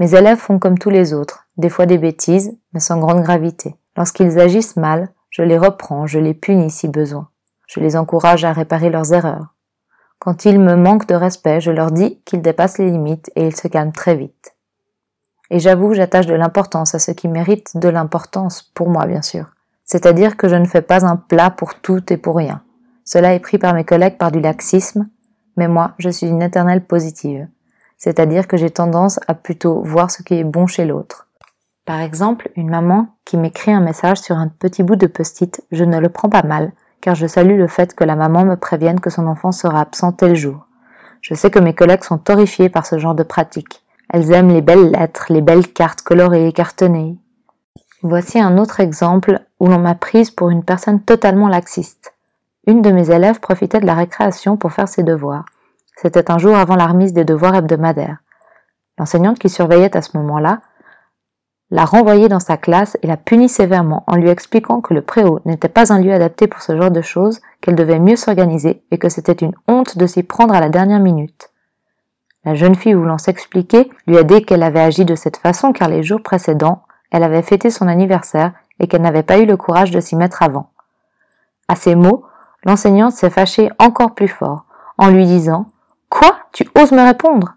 Mes 0.00 0.14
élèves 0.14 0.38
font 0.38 0.58
comme 0.58 0.78
tous 0.78 0.88
les 0.88 1.12
autres, 1.12 1.46
des 1.58 1.68
fois 1.68 1.84
des 1.84 1.98
bêtises, 1.98 2.56
mais 2.72 2.80
sans 2.80 2.98
grande 2.98 3.22
gravité. 3.22 3.76
Lorsqu'ils 3.98 4.40
agissent 4.40 4.76
mal, 4.76 5.10
je 5.28 5.42
les 5.42 5.58
reprends, 5.58 6.06
je 6.06 6.18
les 6.18 6.32
punis 6.32 6.70
si 6.70 6.88
besoin. 6.88 7.28
Je 7.66 7.80
les 7.80 7.98
encourage 7.98 8.46
à 8.46 8.54
réparer 8.54 8.88
leurs 8.88 9.12
erreurs. 9.12 9.54
Quand 10.18 10.46
ils 10.46 10.58
me 10.58 10.74
manquent 10.74 11.06
de 11.06 11.14
respect, 11.14 11.60
je 11.60 11.70
leur 11.70 11.90
dis 11.90 12.18
qu'ils 12.24 12.40
dépassent 12.40 12.78
les 12.78 12.90
limites 12.90 13.30
et 13.36 13.46
ils 13.46 13.54
se 13.54 13.68
calment 13.68 13.92
très 13.92 14.16
vite. 14.16 14.56
Et 15.50 15.58
j'avoue, 15.58 15.92
j'attache 15.92 16.26
de 16.26 16.34
l'importance 16.34 16.94
à 16.94 16.98
ce 16.98 17.10
qui 17.10 17.28
mérite 17.28 17.76
de 17.76 17.88
l'importance, 17.90 18.62
pour 18.74 18.88
moi 18.88 19.04
bien 19.04 19.22
sûr. 19.22 19.50
C'est-à-dire 19.84 20.38
que 20.38 20.48
je 20.48 20.56
ne 20.56 20.64
fais 20.66 20.82
pas 20.82 21.04
un 21.04 21.16
plat 21.16 21.50
pour 21.50 21.74
tout 21.74 22.10
et 22.10 22.16
pour 22.16 22.36
rien. 22.36 22.62
Cela 23.04 23.34
est 23.34 23.40
pris 23.40 23.58
par 23.58 23.74
mes 23.74 23.84
collègues 23.84 24.16
par 24.16 24.32
du 24.32 24.40
laxisme, 24.40 25.10
mais 25.58 25.68
moi, 25.68 25.92
je 25.98 26.08
suis 26.08 26.26
une 26.26 26.40
éternelle 26.40 26.86
positive 26.86 27.48
c'est-à-dire 28.00 28.48
que 28.48 28.56
j'ai 28.56 28.70
tendance 28.70 29.20
à 29.28 29.34
plutôt 29.34 29.82
voir 29.82 30.10
ce 30.10 30.22
qui 30.22 30.34
est 30.34 30.44
bon 30.44 30.66
chez 30.66 30.86
l'autre. 30.86 31.28
Par 31.84 32.00
exemple, 32.00 32.50
une 32.56 32.70
maman 32.70 33.08
qui 33.26 33.36
m'écrit 33.36 33.72
un 33.72 33.80
message 33.80 34.18
sur 34.18 34.36
un 34.36 34.48
petit 34.48 34.82
bout 34.82 34.96
de 34.96 35.06
post-it, 35.06 35.62
je 35.70 35.84
ne 35.84 35.98
le 35.98 36.08
prends 36.08 36.30
pas 36.30 36.42
mal, 36.42 36.72
car 37.02 37.14
je 37.14 37.26
salue 37.26 37.58
le 37.58 37.66
fait 37.66 37.94
que 37.94 38.04
la 38.04 38.16
maman 38.16 38.44
me 38.44 38.56
prévienne 38.56 39.00
que 39.00 39.10
son 39.10 39.26
enfant 39.26 39.52
sera 39.52 39.80
absent 39.80 40.12
tel 40.12 40.34
jour. 40.34 40.66
Je 41.20 41.34
sais 41.34 41.50
que 41.50 41.58
mes 41.58 41.74
collègues 41.74 42.02
sont 42.02 42.30
horrifiés 42.30 42.70
par 42.70 42.86
ce 42.86 42.98
genre 42.98 43.14
de 43.14 43.22
pratique. 43.22 43.84
Elles 44.08 44.32
aiment 44.32 44.48
les 44.48 44.62
belles 44.62 44.90
lettres, 44.90 45.26
les 45.28 45.42
belles 45.42 45.70
cartes 45.70 46.00
colorées 46.00 46.48
et 46.48 46.52
cartonnées. 46.52 47.18
Voici 48.02 48.40
un 48.40 48.56
autre 48.56 48.80
exemple 48.80 49.40
où 49.58 49.66
l'on 49.66 49.78
m'a 49.78 49.94
prise 49.94 50.30
pour 50.30 50.48
une 50.48 50.64
personne 50.64 51.02
totalement 51.02 51.48
laxiste. 51.48 52.14
Une 52.66 52.80
de 52.80 52.90
mes 52.90 53.10
élèves 53.10 53.40
profitait 53.40 53.80
de 53.80 53.86
la 53.86 53.94
récréation 53.94 54.56
pour 54.56 54.72
faire 54.72 54.88
ses 54.88 55.02
devoirs. 55.02 55.44
C'était 56.00 56.30
un 56.30 56.38
jour 56.38 56.56
avant 56.56 56.76
la 56.76 56.86
remise 56.86 57.12
des 57.12 57.24
devoirs 57.24 57.54
hebdomadaires. 57.54 58.22
L'enseignante 58.96 59.38
qui 59.38 59.50
surveillait 59.50 59.94
à 59.94 60.00
ce 60.00 60.16
moment-là 60.16 60.62
l'a 61.70 61.84
renvoyée 61.84 62.28
dans 62.28 62.40
sa 62.40 62.56
classe 62.56 62.96
et 63.02 63.06
la 63.06 63.18
punit 63.18 63.50
sévèrement 63.50 64.04
en 64.06 64.16
lui 64.16 64.30
expliquant 64.30 64.80
que 64.80 64.94
le 64.94 65.02
préau 65.02 65.40
n'était 65.44 65.68
pas 65.68 65.92
un 65.92 66.00
lieu 66.00 66.14
adapté 66.14 66.46
pour 66.46 66.62
ce 66.62 66.74
genre 66.74 66.90
de 66.90 67.02
choses, 67.02 67.40
qu'elle 67.60 67.74
devait 67.74 67.98
mieux 67.98 68.16
s'organiser 68.16 68.82
et 68.90 68.96
que 68.96 69.10
c'était 69.10 69.34
une 69.34 69.52
honte 69.68 69.98
de 69.98 70.06
s'y 70.06 70.22
prendre 70.22 70.54
à 70.54 70.60
la 70.60 70.70
dernière 70.70 71.00
minute. 71.00 71.50
La 72.46 72.54
jeune 72.54 72.76
fille 72.76 72.94
voulant 72.94 73.18
s'expliquer 73.18 73.90
lui 74.06 74.16
a 74.16 74.22
dit 74.22 74.42
qu'elle 74.42 74.62
avait 74.62 74.80
agi 74.80 75.04
de 75.04 75.14
cette 75.14 75.36
façon 75.36 75.74
car 75.74 75.90
les 75.90 76.02
jours 76.02 76.22
précédents, 76.22 76.82
elle 77.10 77.24
avait 77.24 77.42
fêté 77.42 77.68
son 77.68 77.86
anniversaire 77.86 78.52
et 78.78 78.88
qu'elle 78.88 79.02
n'avait 79.02 79.22
pas 79.22 79.38
eu 79.38 79.44
le 79.44 79.58
courage 79.58 79.90
de 79.90 80.00
s'y 80.00 80.16
mettre 80.16 80.42
avant. 80.42 80.70
À 81.68 81.76
ces 81.76 81.94
mots, 81.94 82.24
l'enseignante 82.64 83.12
s'est 83.12 83.28
fâchée 83.28 83.70
encore 83.78 84.14
plus 84.14 84.28
fort 84.28 84.64
en 84.96 85.10
lui 85.10 85.26
disant 85.26 85.66
Quoi? 86.10 86.36
Tu 86.52 86.68
oses 86.76 86.92
me 86.92 87.02
répondre? 87.02 87.54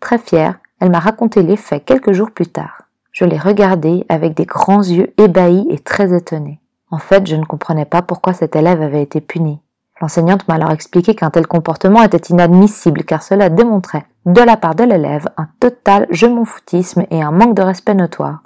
Très 0.00 0.18
fière, 0.18 0.58
Elle 0.80 0.90
m'a 0.90 0.98
raconté 0.98 1.44
les 1.44 1.56
faits 1.56 1.84
quelques 1.84 2.12
jours 2.12 2.32
plus 2.32 2.48
tard. 2.48 2.82
Je 3.12 3.24
l'ai 3.24 3.38
regardée 3.38 4.04
avec 4.08 4.34
des 4.34 4.46
grands 4.46 4.82
yeux 4.82 5.14
ébahis 5.16 5.64
et 5.70 5.78
très 5.78 6.12
étonnés. 6.12 6.60
En 6.90 6.98
fait, 6.98 7.24
je 7.28 7.36
ne 7.36 7.44
comprenais 7.44 7.84
pas 7.84 8.02
pourquoi 8.02 8.32
cet 8.32 8.56
élève 8.56 8.82
avait 8.82 9.02
été 9.02 9.20
puni. 9.20 9.60
L'enseignante 10.00 10.48
m'a 10.48 10.54
alors 10.54 10.72
expliqué 10.72 11.14
qu'un 11.14 11.30
tel 11.30 11.46
comportement 11.46 12.02
était 12.02 12.32
inadmissible 12.32 13.04
car 13.04 13.22
cela 13.22 13.48
démontrait, 13.48 14.06
de 14.26 14.40
la 14.40 14.56
part 14.56 14.74
de 14.74 14.82
l'élève, 14.82 15.28
un 15.36 15.46
total 15.60 16.08
je 16.10 16.26
m'en 16.26 16.44
foutisme 16.44 17.04
et 17.12 17.22
un 17.22 17.30
manque 17.30 17.54
de 17.54 17.62
respect 17.62 17.94
notoire. 17.94 18.40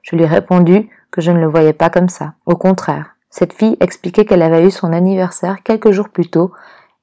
Je 0.00 0.16
lui 0.16 0.24
ai 0.24 0.26
répondu 0.26 0.88
que 1.10 1.20
je 1.20 1.30
ne 1.30 1.40
le 1.40 1.46
voyais 1.46 1.74
pas 1.74 1.90
comme 1.90 2.08
ça. 2.08 2.32
Au 2.46 2.56
contraire, 2.56 3.16
cette 3.28 3.52
fille 3.52 3.76
expliquait 3.80 4.24
qu'elle 4.24 4.40
avait 4.40 4.66
eu 4.66 4.70
son 4.70 4.94
anniversaire 4.94 5.62
quelques 5.62 5.90
jours 5.90 6.08
plus 6.08 6.30
tôt 6.30 6.52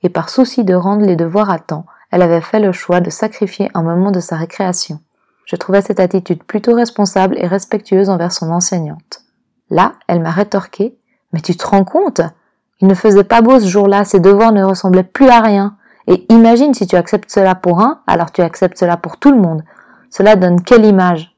et 0.06 0.10
par 0.10 0.30
souci 0.30 0.64
de 0.64 0.76
rendre 0.76 1.04
les 1.04 1.16
devoirs 1.16 1.50
à 1.50 1.58
temps, 1.58 1.88
elle 2.12 2.22
avait 2.22 2.40
fait 2.40 2.60
le 2.60 2.72
choix 2.72 3.02
de 3.02 3.10
sacrifier 3.10 3.72
un 3.74 3.82
moment 3.82 4.12
de 4.12 4.20
sa 4.20 4.36
récréation. 4.36 5.00
Je 5.46 5.56
trouvais 5.56 5.82
cette 5.82 6.00
attitude 6.00 6.44
plutôt 6.44 6.76
responsable 6.76 7.36
et 7.40 7.48
respectueuse 7.48 8.12
envers 8.12 8.32
son 8.32 8.52
enseignante. 8.52 9.24
Là, 9.72 9.94
elle 10.08 10.22
m'a 10.22 10.30
rétorqué 10.30 10.96
Mais 11.34 11.42
tu 11.42 11.58
te 11.58 11.66
rends 11.66 11.84
compte? 11.84 12.22
Il 12.82 12.88
ne 12.88 12.94
faisait 12.94 13.24
pas 13.24 13.42
beau 13.42 13.60
ce 13.60 13.66
jour-là, 13.66 14.06
ses 14.06 14.20
devoirs 14.20 14.52
ne 14.52 14.64
ressemblaient 14.64 15.02
plus 15.04 15.28
à 15.28 15.42
rien. 15.42 15.76
Et 16.06 16.28
imagine 16.30 16.76
si 16.76 16.86
tu 16.86 16.96
acceptes 16.96 17.32
cela 17.32 17.56
pour 17.56 17.80
un, 17.80 18.02
alors 18.06 18.32
tu 18.32 18.42
acceptes 18.42 18.78
cela 18.78 18.98
pour 18.98 19.18
tout 19.18 19.32
le 19.32 19.42
monde. 19.42 19.64
Cela 20.12 20.36
donne 20.36 20.62
quelle 20.62 20.86
image? 20.86 21.36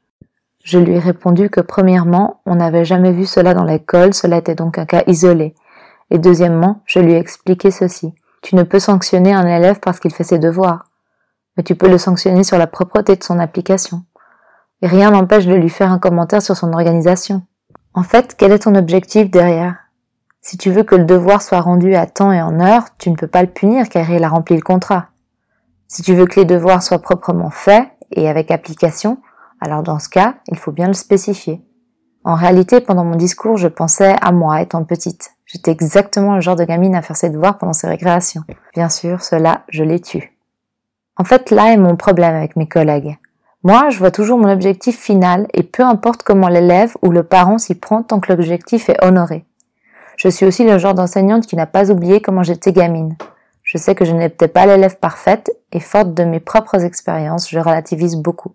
Je 0.62 0.78
lui 0.78 0.96
ai 0.96 1.00
répondu 1.00 1.50
que 1.50 1.62
premièrement, 1.62 2.42
on 2.46 2.56
n'avait 2.56 2.84
jamais 2.84 3.14
vu 3.14 3.26
cela 3.26 3.54
dans 3.54 3.64
l'école, 3.64 4.14
cela 4.14 4.36
était 4.36 4.56
donc 4.56 4.78
un 4.78 4.86
cas 4.86 5.04
isolé. 5.08 5.56
Et 6.12 6.18
deuxièmement, 6.18 6.82
je 6.86 7.00
lui 7.00 7.14
ai 7.14 7.18
expliqué 7.18 7.72
ceci. 7.72 8.14
Tu 8.42 8.56
ne 8.56 8.64
peux 8.64 8.80
sanctionner 8.80 9.34
un 9.34 9.46
élève 9.46 9.80
parce 9.80 10.00
qu'il 10.00 10.14
fait 10.14 10.24
ses 10.24 10.40
devoirs, 10.40 10.86
mais 11.56 11.64
tu 11.64 11.76
peux 11.76 11.90
le 11.90 11.98
sanctionner 11.98 12.44
sur 12.44 12.58
la 12.58 12.68
propreté 12.68 13.16
de 13.16 13.24
son 13.24 13.40
application. 13.40 14.04
Et 14.82 14.88
rien 14.88 15.12
n'empêche 15.12 15.48
de 15.48 15.56
lui 15.56 15.70
faire 15.70 15.92
un 15.92 16.00
commentaire 16.00 16.42
sur 16.42 16.56
son 16.56 16.74
organisation. 16.74 17.42
En 17.94 18.04
fait, 18.04 18.36
quel 18.38 18.52
est 18.52 18.60
ton 18.60 18.76
objectif 18.76 19.32
derrière? 19.32 19.76
Si 20.42 20.58
tu 20.58 20.72
veux 20.72 20.84
que 20.84 20.96
le 20.96 21.06
devoir 21.06 21.42
soit 21.42 21.62
rendu 21.62 21.96
à 21.96 22.06
temps 22.06 22.32
et 22.32 22.42
en 22.42 22.60
heure, 22.60 22.86
tu 23.00 23.10
ne 23.10 23.16
peux 23.16 23.28
pas 23.28 23.42
le 23.42 23.50
punir 23.50 23.90
car 23.90 24.10
il 24.10 24.24
a 24.24 24.30
rempli 24.30 24.56
le 24.56 24.62
contrat. 24.62 25.08
Si 25.88 26.04
tu 26.04 26.14
veux 26.14 26.26
que 26.26 26.40
les 26.40 26.46
devoirs 26.46 26.84
soient 26.84 27.02
proprement 27.02 27.50
faits 27.50 27.88
et 28.12 28.30
avec 28.30 28.52
application, 28.52 29.18
alors 29.60 29.84
dans 29.84 30.00
ce 30.00 30.10
cas, 30.10 30.36
il 30.48 30.58
faut 30.58 30.72
bien 30.72 30.88
le 30.88 30.94
spécifier. 30.94 31.62
En 32.24 32.36
réalité, 32.36 32.82
pendant 32.82 33.04
mon 33.04 33.16
discours, 33.16 33.58
je 33.58 33.68
pensais 33.68 34.16
à 34.22 34.32
moi 34.32 34.62
étant 34.62 34.84
petite. 34.84 35.32
J'étais 35.48 35.72
exactement 35.72 36.36
le 36.36 36.42
genre 36.42 36.58
de 36.58 36.66
gamine 36.66 36.94
à 36.94 37.02
faire 37.02 37.16
ses 37.16 37.30
devoirs 37.30 37.58
pendant 37.58 37.72
ses 37.72 37.88
récréations. 37.88 38.44
Bien 38.74 38.90
sûr, 38.90 39.24
cela, 39.24 39.64
je 39.70 39.84
l'ai 39.84 40.02
tué. 40.02 40.32
En 41.16 41.24
fait, 41.24 41.52
là 41.52 41.72
est 41.72 41.78
mon 41.78 41.96
problème 41.96 42.36
avec 42.36 42.58
mes 42.58 42.68
collègues. 42.68 43.18
Moi, 43.64 43.90
je 43.90 43.98
vois 43.98 44.12
toujours 44.12 44.38
mon 44.38 44.52
objectif 44.52 45.00
final 45.00 45.48
et 45.54 45.64
peu 45.64 45.84
importe 45.84 46.24
comment 46.24 46.50
l'élève 46.50 46.96
ou 47.02 47.12
le 47.12 47.24
parent 47.24 47.58
s'y 47.58 47.76
prend 47.76 48.04
tant 48.04 48.20
que 48.20 48.32
l'objectif 48.32 48.90
est 48.90 49.02
honoré. 49.04 49.46
Je 50.18 50.28
suis 50.28 50.46
aussi 50.46 50.66
le 50.66 50.78
genre 50.80 50.94
d'enseignante 50.94 51.48
qui 51.48 51.56
n'a 51.56 51.66
pas 51.66 51.92
oublié 51.92 52.22
comment 52.22 52.44
j'étais 52.44 52.74
gamine. 52.74 53.16
Je 53.64 53.78
sais 53.78 53.96
que 53.96 54.04
je 54.06 54.14
n'étais 54.14 54.48
pas 54.50 54.66
l'élève 54.66 54.98
parfaite 54.98 55.52
et 55.72 55.80
forte 55.80 56.14
de 56.14 56.24
mes 56.24 56.40
propres 56.42 56.84
expériences, 56.84 57.50
je 57.50 57.60
relativise 57.60 58.18
beaucoup. 58.18 58.54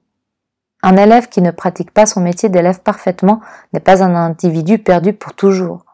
Un 0.82 0.96
élève 0.96 1.28
qui 1.28 1.40
ne 1.40 1.52
pratique 1.52 1.90
pas 1.90 2.06
son 2.06 2.20
métier 2.20 2.48
d'élève 2.48 2.80
parfaitement 2.80 3.40
n'est 3.72 3.80
pas 3.80 4.02
un 4.02 4.14
individu 4.14 4.78
perdu 4.78 5.12
pour 5.14 5.32
toujours. 5.34 5.84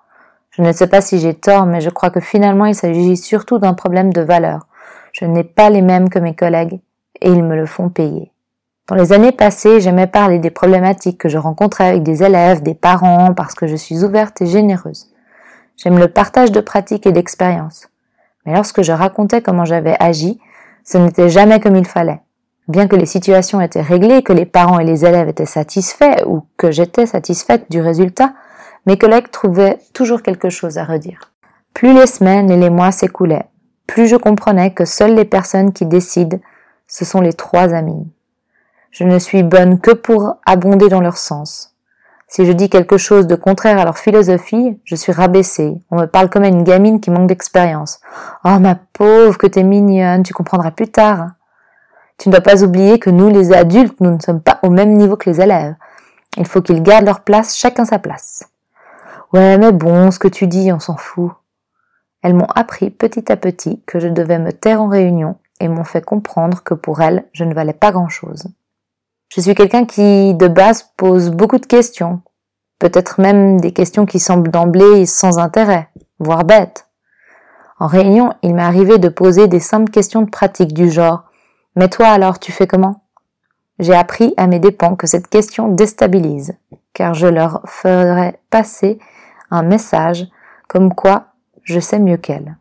Je 0.59 0.65
ne 0.65 0.73
sais 0.73 0.88
pas 0.88 1.00
si 1.00 1.21
j'ai 1.21 1.35
tort, 1.35 1.67
mais 1.67 1.81
je 1.81 1.88
crois 1.88 2.11
que 2.11 2.19
finalement 2.19 2.67
il 2.67 2.75
s'agit 2.75 3.17
surtout 3.17 3.61
d'un 3.61 3.75
problème 3.75 4.12
de 4.12 4.23
valeur. 4.23 4.67
Je 5.12 5.25
n'ai 5.25 5.45
pas 5.45 5.71
les 5.71 5.83
mêmes 5.83 6.09
que 6.09 6.19
mes 6.19 6.35
collègues, 6.35 6.81
et 7.21 7.31
ils 7.31 7.45
me 7.45 7.55
le 7.55 7.65
font 7.65 7.91
payer. 7.91 8.33
Dans 8.88 8.97
les 8.97 9.12
années 9.12 9.31
passées, 9.31 9.81
j'aimais 9.81 10.09
parler 10.09 10.41
des 10.41 10.50
problématiques 10.50 11.19
que 11.19 11.29
je 11.29 11.38
rencontrais 11.38 11.87
avec 11.87 12.03
des 12.03 12.25
élèves, 12.25 12.62
des 12.62 12.75
parents, 12.75 13.35
parce 13.35 13.55
que 13.55 13.69
je 13.69 13.77
suis 13.77 14.03
ouverte 14.03 14.43
et 14.43 14.47
généreuse. 14.47 15.07
J'aime 15.77 15.99
le 15.99 16.09
partage 16.09 16.50
de 16.50 16.61
pratiques 16.61 17.07
et 17.07 17.12
d'expériences. 17.12 17.88
Mais 18.45 18.55
lorsque 18.55 18.83
je 18.83 18.91
racontais 18.91 19.43
comment 19.43 19.65
j'avais 19.65 19.97
agi, 20.00 20.41
ce 20.83 20.99
n'était 20.99 21.29
jamais 21.29 21.61
comme 21.61 21.77
il 21.77 21.87
fallait. 21.87 22.21
Bien 22.67 22.88
que 22.88 22.97
les 22.97 23.07
situations 23.07 23.61
étaient 23.61 23.81
réglées, 23.81 24.23
que 24.23 24.33
les 24.33 24.47
parents 24.47 24.81
et 24.81 24.85
les 24.85 25.05
élèves 25.05 25.29
étaient 25.29 25.47
satisfaits 25.47 26.25
ou 26.27 26.43
que 26.57 26.73
j'étais 26.73 27.07
satisfaite 27.07 27.71
du 27.71 27.81
résultat, 27.81 28.33
mes 28.87 28.99
collègues 28.99 29.30
trouvaient 29.30 29.78
toujours 29.92 30.23
quelque 30.23 30.50
chose 30.50 30.78
à 30.78 30.85
redire. 30.85 31.32
Plus 31.75 31.92
les 31.92 32.06
semaines 32.06 32.50
et 32.50 32.56
les 32.56 32.70
mois 32.70 32.92
s'écoulaient, 32.92 33.47
plus 33.87 34.06
je 34.06 34.16
comprenais 34.16 34.73
que 34.73 34.85
seules 34.85 35.14
les 35.14 35.25
personnes 35.25 35.73
qui 35.73 35.87
décident, 35.87 36.38
ce 36.87 37.04
sont 37.04 37.20
les 37.20 37.32
trois 37.32 37.75
amis. 37.75 38.06
Je 38.90 39.04
ne 39.04 39.18
suis 39.18 39.42
bonne 39.42 39.80
que 39.80 39.92
pour 39.92 40.37
abonder 40.47 40.88
dans 40.88 41.00
leur 41.00 41.18
sens. 41.18 41.75
Si 42.30 42.44
je 42.44 42.52
dis 42.52 42.68
quelque 42.68 42.99
chose 42.99 43.26
de 43.26 43.37
contraire 43.37 43.78
à 43.78 43.85
leur 43.85 43.97
philosophie, 43.97 44.78
je 44.85 44.94
suis 44.94 45.12
rabaissée. 45.12 45.75
On 45.90 45.97
me 45.97 46.06
parle 46.06 46.28
comme 46.28 46.44
à 46.44 46.49
une 46.49 46.62
gamine 46.62 47.00
qui 47.00 47.11
manque 47.11 47.28
d'expérience. 47.28 48.00
Oh 48.44 48.58
ma 48.58 48.75
pauvre, 48.75 49.38
que 49.38 49.47
t'es 49.47 49.62
mignonne, 49.62 50.23
tu 50.23 50.35
comprendras 50.35 50.70
plus 50.70 50.88
tard. 50.88 51.30
Tu 52.18 52.28
ne 52.28 52.35
dois 52.35 52.42
pas 52.42 52.62
oublier 52.62 52.99
que 52.99 53.08
nous, 53.08 53.28
les 53.28 53.52
adultes, 53.52 54.00
nous 54.00 54.11
ne 54.11 54.20
sommes 54.20 54.42
pas 54.42 54.58
au 54.62 54.68
même 54.68 54.94
niveau 54.97 55.16
que 55.16 55.30
les 55.30 55.40
élèves. 55.40 55.75
Il 56.37 56.47
faut 56.47 56.61
qu'ils 56.61 56.82
gardent 56.82 57.06
leur 57.06 57.20
place, 57.20 57.56
chacun 57.56 57.87
sa 57.87 57.99
place. 57.99 58.44
Ouais, 59.32 59.58
mais 59.58 59.73
bon, 59.73 60.11
ce 60.11 60.18
que 60.18 60.28
tu 60.28 60.47
dis, 60.47 60.73
on 60.73 60.80
s'en 60.80 60.97
fout. 60.97 61.32
Elles 62.23 62.35
m'ont 62.35 62.49
appris 62.54 62.90
petit 62.90 63.30
à 63.30 63.37
petit 63.37 63.82
que 63.87 64.00
je 64.00 64.08
devais 64.08 64.38
me 64.38 64.52
taire 64.52 64.82
en 64.82 64.88
réunion 64.88 65.37
et 65.61 65.68
m'ont 65.68 65.85
fait 65.85 66.04
comprendre 66.04 66.62
que 66.62 66.75
pour 66.75 67.00
elles, 67.00 67.25
je 67.32 67.44
ne 67.44 67.54
valais 67.54 67.73
pas 67.73 67.92
grand-chose. 67.92 68.49
Je 69.28 69.40
suis 69.40 69.54
quelqu'un 69.54 69.85
qui, 69.85 70.35
de 70.35 70.49
base, 70.49 70.90
pose 70.97 71.30
beaucoup 71.30 71.58
de 71.58 71.66
questions, 71.66 72.23
peut-être 72.78 73.20
même 73.20 73.61
des 73.61 73.73
questions 73.73 74.06
qui 74.06 74.18
semblent 74.18 74.50
d'emblée 74.50 75.04
sans 75.04 75.38
intérêt, 75.38 75.90
voire 76.18 76.44
bêtes. 76.44 76.87
En 77.78 77.87
réunion, 77.87 78.32
il 78.42 78.54
m'est 78.54 78.62
arrivé 78.62 78.99
de 78.99 79.08
poser 79.08 79.47
des 79.47 79.61
simples 79.61 79.90
questions 79.90 80.23
de 80.23 80.30
pratique 80.30 80.73
du 80.73 80.90
genre 80.90 81.28
mais 81.78 81.88
toi 81.88 82.08
alors, 82.08 82.40
tu 82.40 82.50
fais 82.50 82.66
comment? 82.66 83.04
J'ai 83.78 83.94
appris 83.94 84.35
à 84.37 84.49
mes 84.49 84.58
dépens 84.58 84.97
que 84.97 85.06
cette 85.06 85.28
question 85.28 85.68
déstabilise, 85.68 86.56
car 86.92 87.14
je 87.14 87.28
leur 87.28 87.62
ferai 87.66 88.40
passer 88.50 88.99
un 89.50 89.62
message 89.62 90.26
comme 90.69 90.95
quoi 90.95 91.26
je 91.62 91.81
sais 91.81 91.99
mieux 91.99 92.17
qu'elles. 92.17 92.57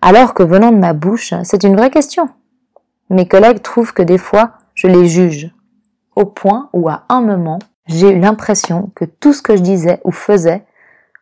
Alors 0.00 0.34
que 0.34 0.42
venant 0.42 0.72
de 0.72 0.78
ma 0.78 0.92
bouche, 0.92 1.34
c'est 1.44 1.64
une 1.64 1.76
vraie 1.76 1.90
question. 1.90 2.28
Mes 3.10 3.26
collègues 3.26 3.62
trouvent 3.62 3.92
que 3.92 4.02
des 4.02 4.18
fois, 4.18 4.52
je 4.74 4.86
les 4.86 5.06
juge, 5.06 5.52
au 6.16 6.24
point 6.24 6.70
où 6.72 6.88
à 6.88 7.04
un 7.08 7.20
moment, 7.20 7.58
j'ai 7.86 8.10
eu 8.10 8.18
l'impression 8.18 8.90
que 8.94 9.04
tout 9.04 9.32
ce 9.32 9.42
que 9.42 9.56
je 9.56 9.62
disais 9.62 10.00
ou 10.04 10.12
faisais 10.12 10.64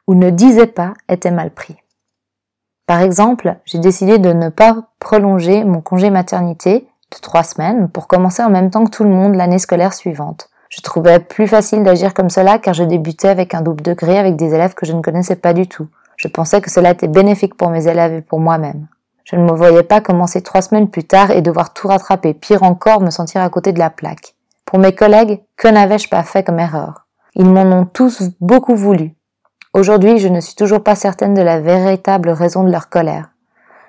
ou 0.07 0.15
ne 0.15 0.31
disais 0.31 0.67
pas 0.67 0.95
était 1.09 1.31
mal 1.31 1.51
pris. 1.51 1.77
Par 2.87 3.01
exemple, 3.01 3.57
j'ai 3.65 3.79
décidé 3.79 4.19
de 4.19 4.33
ne 4.33 4.49
pas 4.49 4.89
prolonger 4.99 5.65
mon 5.65 5.81
congé 5.81 6.11
maternité 6.11 6.89
de 7.13 7.19
trois 7.21 7.45
semaines 7.45 7.89
pour 7.89 8.09
commencer 8.09 8.43
en 8.43 8.51
même 8.51 8.71
temps 8.71 8.85
que 8.85 8.91
tout 8.91 9.05
le 9.05 9.11
monde 9.11 9.35
l'année 9.35 9.59
scolaire 9.59 9.93
suivante. 9.93 10.51
Je 10.71 10.81
trouvais 10.83 11.19
plus 11.19 11.49
facile 11.49 11.83
d'agir 11.83 12.15
comme 12.15 12.31
cela 12.31 12.59
car 12.59 12.75
je 12.75 12.85
débutais 12.85 13.29
avec 13.29 13.55
un 13.55 13.61
double 13.61 13.83
degré 13.83 14.19
avec 14.19 14.37
des 14.37 14.55
élèves 14.55 14.75
que 14.75 14.87
je 14.87 14.93
ne 14.93 15.03
connaissais 15.03 15.37
pas 15.37 15.53
du 15.53 15.67
tout. 15.67 15.89
Je 16.17 16.29
pensais 16.29 16.61
que 16.61 16.71
cela 16.71 16.93
était 16.93 17.09
bénéfique 17.09 17.57
pour 17.57 17.71
mes 17.71 17.89
élèves 17.89 18.15
et 18.15 18.23
pour 18.23 18.39
moi-même. 18.39 18.87
Je 19.25 19.35
ne 19.35 19.43
me 19.43 19.53
voyais 19.53 19.83
pas 19.83 20.01
commencer 20.01 20.43
trois 20.43 20.63
semaines 20.63 20.89
plus 20.89 21.05
tard 21.05 21.33
et 21.33 21.43
devoir 21.43 21.73
tout 21.73 21.89
rattraper, 21.89 22.35
pire 22.35 22.63
encore 22.63 23.01
me 23.01 23.11
sentir 23.11 23.43
à 23.43 23.51
côté 23.51 23.73
de 23.73 23.81
la 23.81 23.91
plaque. 23.91 24.35
Pour 24.65 24.79
mes 24.79 24.95
collègues, 24.95 25.41
que 25.57 25.67
n'avais-je 25.67 26.09
pas 26.09 26.23
fait 26.23 26.45
comme 26.45 26.61
erreur? 26.61 27.07
Ils 27.35 27.49
m'en 27.49 27.63
ont 27.63 27.85
tous 27.85 28.31
beaucoup 28.41 28.77
voulu. 28.77 29.15
Aujourd'hui, 29.73 30.19
je 30.19 30.29
ne 30.29 30.41
suis 30.41 30.55
toujours 30.55 30.85
pas 30.85 30.95
certaine 30.95 31.35
de 31.35 31.43
la 31.43 31.61
véritable 31.61 32.31
raison 32.31 32.63
de 32.63 32.71
leur 32.71 32.89
colère. 32.89 33.31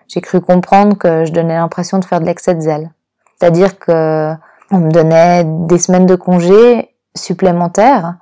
J'ai 0.07 0.21
cru 0.21 0.41
comprendre 0.41 0.97
que 0.97 1.25
je 1.25 1.31
donnais 1.31 1.55
l'impression 1.55 1.99
de 1.99 2.05
faire 2.05 2.21
de 2.21 2.25
l'excès 2.25 2.55
de 2.55 2.61
zèle. 2.61 2.91
C'est-à-dire 3.37 3.77
que 3.77 4.33
on 4.71 4.79
me 4.79 4.91
donnait 4.91 5.43
des 5.43 5.77
semaines 5.77 6.05
de 6.05 6.15
congé 6.15 6.95
supplémentaires 7.15 8.15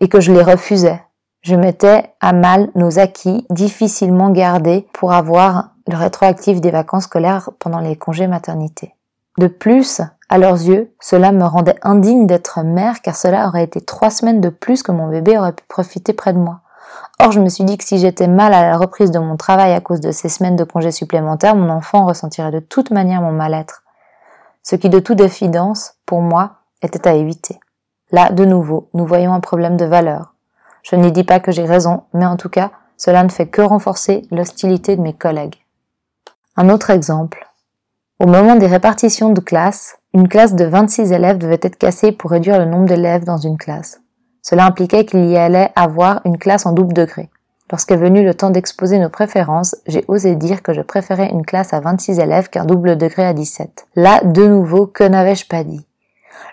et 0.00 0.08
que 0.08 0.20
je 0.20 0.32
les 0.32 0.42
refusais. 0.42 1.00
Je 1.42 1.54
mettais 1.54 2.14
à 2.20 2.32
mal 2.32 2.70
nos 2.74 2.98
acquis 2.98 3.46
difficilement 3.50 4.30
gardés 4.30 4.86
pour 4.92 5.12
avoir 5.12 5.70
le 5.88 5.96
rétroactif 5.96 6.60
des 6.60 6.70
vacances 6.70 7.04
scolaires 7.04 7.50
pendant 7.58 7.80
les 7.80 7.96
congés 7.96 8.26
maternité. 8.26 8.94
De 9.38 9.46
plus, 9.46 10.02
à 10.28 10.38
leurs 10.38 10.62
yeux, 10.62 10.94
cela 11.00 11.32
me 11.32 11.44
rendait 11.44 11.78
indigne 11.82 12.26
d'être 12.26 12.62
mère 12.62 13.00
car 13.00 13.16
cela 13.16 13.48
aurait 13.48 13.64
été 13.64 13.80
trois 13.80 14.10
semaines 14.10 14.40
de 14.40 14.50
plus 14.50 14.82
que 14.82 14.92
mon 14.92 15.08
bébé 15.08 15.38
aurait 15.38 15.52
pu 15.52 15.64
profiter 15.68 16.12
près 16.12 16.32
de 16.32 16.38
moi. 16.38 16.60
Or, 17.20 17.32
je 17.32 17.40
me 17.40 17.48
suis 17.48 17.64
dit 17.64 17.78
que 17.78 17.84
si 17.84 17.98
j'étais 17.98 18.26
mal 18.26 18.52
à 18.52 18.62
la 18.62 18.76
reprise 18.76 19.10
de 19.10 19.18
mon 19.18 19.36
travail 19.36 19.72
à 19.72 19.80
cause 19.80 20.00
de 20.00 20.10
ces 20.10 20.28
semaines 20.28 20.56
de 20.56 20.64
congés 20.64 20.90
supplémentaires, 20.90 21.56
mon 21.56 21.70
enfant 21.70 22.04
ressentirait 22.04 22.50
de 22.50 22.60
toute 22.60 22.90
manière 22.90 23.22
mon 23.22 23.32
mal-être 23.32 23.81
ce 24.62 24.76
qui 24.76 24.88
de 24.88 25.00
toute 25.00 25.20
évidence, 25.20 25.94
pour 26.06 26.20
moi, 26.20 26.56
était 26.82 27.08
à 27.08 27.14
éviter. 27.14 27.58
Là, 28.10 28.30
de 28.30 28.44
nouveau, 28.44 28.88
nous 28.94 29.06
voyons 29.06 29.32
un 29.32 29.40
problème 29.40 29.76
de 29.76 29.84
valeur. 29.84 30.34
Je 30.82 30.96
n'y 30.96 31.12
dis 31.12 31.24
pas 31.24 31.40
que 31.40 31.52
j'ai 31.52 31.64
raison, 31.64 32.04
mais 32.12 32.26
en 32.26 32.36
tout 32.36 32.48
cas, 32.48 32.70
cela 32.96 33.22
ne 33.22 33.28
fait 33.30 33.46
que 33.46 33.62
renforcer 33.62 34.26
l'hostilité 34.30 34.96
de 34.96 35.02
mes 35.02 35.14
collègues. 35.14 35.56
Un 36.56 36.68
autre 36.68 36.90
exemple. 36.90 37.48
Au 38.20 38.26
moment 38.26 38.56
des 38.56 38.66
répartitions 38.66 39.30
de 39.30 39.40
classe, 39.40 39.96
Une 40.14 40.28
classe 40.28 40.54
de 40.54 40.66
26 40.66 41.10
élèves 41.12 41.38
devait 41.38 41.58
être 41.62 41.78
cassée 41.78 42.12
pour 42.12 42.32
réduire 42.32 42.58
le 42.58 42.66
nombre 42.66 42.84
d'élèves 42.84 43.24
dans 43.24 43.38
une 43.38 43.56
classe. 43.56 44.02
Cela 44.42 44.66
impliquait 44.66 45.06
qu'il 45.06 45.24
y 45.24 45.38
allait 45.38 45.72
avoir 45.74 46.20
une 46.26 46.36
classe 46.36 46.66
en 46.66 46.72
double 46.72 46.92
degré. 46.92 47.30
Lorsqu'est 47.72 47.96
venu 47.96 48.22
le 48.22 48.34
temps 48.34 48.50
d'exposer 48.50 48.98
nos 48.98 49.08
préférences, 49.08 49.74
j'ai 49.86 50.04
osé 50.06 50.36
dire 50.36 50.62
que 50.62 50.74
je 50.74 50.82
préférais 50.82 51.30
une 51.30 51.46
classe 51.46 51.72
à 51.72 51.80
26 51.80 52.20
élèves 52.20 52.50
qu'un 52.50 52.66
double 52.66 52.98
degré 52.98 53.24
à 53.24 53.32
17. 53.32 53.86
Là, 53.96 54.20
de 54.22 54.46
nouveau, 54.46 54.86
que 54.86 55.04
n'avais-je 55.04 55.46
pas 55.46 55.64
dit? 55.64 55.86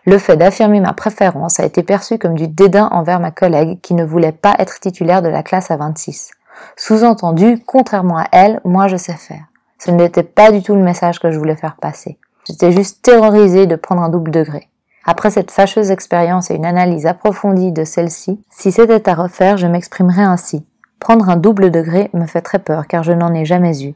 Le 0.06 0.18
fait 0.18 0.38
d'affirmer 0.38 0.80
ma 0.80 0.94
préférence 0.94 1.60
a 1.60 1.66
été 1.66 1.84
perçu 1.84 2.18
comme 2.18 2.36
du 2.36 2.48
dédain 2.48 2.88
envers 2.94 3.20
ma 3.20 3.32
collègue 3.32 3.82
qui 3.82 3.96
ne 3.96 4.06
voulait 4.06 4.32
pas 4.32 4.56
être 4.60 4.80
titulaire 4.80 5.22
de 5.22 5.28
la 5.28 5.44
classe 5.44 5.72
à 5.72 5.76
26. 5.76 6.32
Sous-entendu, 6.78 7.62
contrairement 7.66 8.18
à 8.20 8.28
elle, 8.32 8.62
moi 8.64 8.88
je 8.88 8.96
sais 8.96 9.14
faire. 9.14 9.44
Ce 9.78 9.92
n'était 9.92 10.24
pas 10.24 10.54
du 10.54 10.64
tout 10.64 10.74
le 10.74 10.84
message 10.84 11.20
que 11.20 11.32
je 11.32 11.38
voulais 11.38 11.58
faire 11.58 11.76
passer. 11.76 12.18
J'étais 12.48 12.72
juste 12.72 13.02
terrorisée 13.02 13.68
de 13.68 13.76
prendre 13.76 14.02
un 14.02 14.10
double 14.10 14.32
degré. 14.32 14.70
Après 15.06 15.32
cette 15.32 15.52
fâcheuse 15.52 15.92
expérience 15.92 16.50
et 16.50 16.56
une 16.56 16.66
analyse 16.66 17.06
approfondie 17.06 17.74
de 17.74 17.84
celle-ci, 17.84 18.42
si 18.50 18.72
c'était 18.72 19.10
à 19.10 19.16
refaire, 19.16 19.58
je 19.58 19.68
m'exprimerais 19.68 20.24
ainsi. 20.24 20.66
Prendre 21.00 21.30
un 21.30 21.38
double 21.38 21.72
degré 21.72 22.10
me 22.14 22.26
fait 22.26 22.42
très 22.42 22.60
peur 22.60 22.88
car 22.88 23.04
je 23.04 23.14
n'en 23.14 23.34
ai 23.34 23.46
jamais 23.46 23.84
eu. 23.84 23.96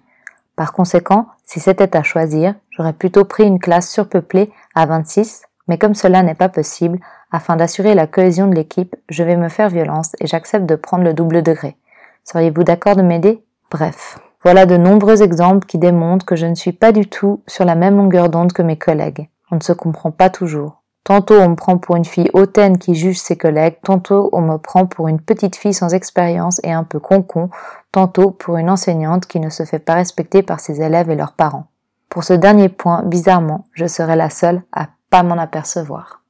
Par 0.56 0.74
conséquent, 0.74 1.28
si 1.44 1.60
c'était 1.60 1.96
à 1.98 2.04
choisir, 2.04 2.56
j'aurais 2.72 2.94
plutôt 2.94 3.26
pris 3.26 3.44
une 3.44 3.60
classe 3.60 3.90
surpeuplée 3.90 4.52
à 4.76 4.86
26, 4.86 5.44
mais 5.68 5.78
comme 5.78 5.96
cela 5.96 6.24
n'est 6.24 6.36
pas 6.36 6.50
possible, 6.50 7.00
afin 7.32 7.56
d'assurer 7.56 7.96
la 7.96 8.08
cohésion 8.08 8.48
de 8.48 8.56
l'équipe, 8.56 8.96
je 9.10 9.24
vais 9.24 9.38
me 9.38 9.50
faire 9.50 9.70
violence 9.70 10.12
et 10.20 10.28
j'accepte 10.28 10.66
de 10.66 10.76
prendre 10.76 11.04
le 11.04 11.14
double 11.14 11.42
degré. 11.42 11.76
Seriez-vous 12.24 12.64
d'accord 12.64 12.96
de 12.96 13.02
m'aider? 13.02 13.44
Bref. 13.72 14.20
Voilà 14.44 14.66
de 14.66 14.78
nombreux 14.78 15.24
exemples 15.24 15.66
qui 15.66 15.78
démontrent 15.78 16.26
que 16.26 16.36
je 16.36 16.46
ne 16.46 16.56
suis 16.56 16.74
pas 16.74 16.92
du 16.92 17.08
tout 17.08 17.42
sur 17.48 17.66
la 17.66 17.76
même 17.76 17.98
longueur 17.98 18.30
d'onde 18.30 18.54
que 18.54 18.62
mes 18.62 18.78
collègues. 18.78 19.30
On 19.52 19.56
ne 19.56 19.62
se 19.62 19.74
comprend 19.74 20.12
pas 20.12 20.30
toujours. 20.30 20.83
Tantôt 21.04 21.36
on 21.36 21.50
me 21.50 21.56
prend 21.56 21.78
pour 21.78 21.98
une 21.98 22.06
fille 22.06 22.30
hautaine 22.34 22.78
qui 22.78 22.96
juge 22.96 23.20
ses 23.20 23.36
collègues, 23.36 23.76
tantôt 23.84 24.30
on 24.32 24.42
me 24.42 24.58
prend 24.58 24.86
pour 24.86 25.10
une 25.10 25.20
petite 25.20 25.58
fille 25.58 25.74
sans 25.74 25.94
expérience 25.94 26.62
et 26.64 26.72
un 26.72 26.86
peu 26.86 27.00
concon, 27.00 27.50
tantôt 27.92 28.32
pour 28.32 28.56
une 28.58 28.70
enseignante 28.70 29.26
qui 29.26 29.42
ne 29.42 29.50
se 29.50 29.66
fait 29.66 29.80
pas 29.80 29.96
respecter 29.96 30.44
par 30.44 30.62
ses 30.62 30.82
élèves 30.82 31.10
et 31.10 31.16
leurs 31.16 31.34
parents. 31.34 31.68
Pour 32.08 32.24
ce 32.24 32.34
dernier 32.34 32.70
point, 32.70 33.04
bizarrement, 33.04 33.66
je 33.74 33.86
serai 33.86 34.16
la 34.16 34.30
seule 34.30 34.64
à 34.72 34.88
pas 35.10 35.24
m'en 35.24 35.38
apercevoir. 35.38 36.22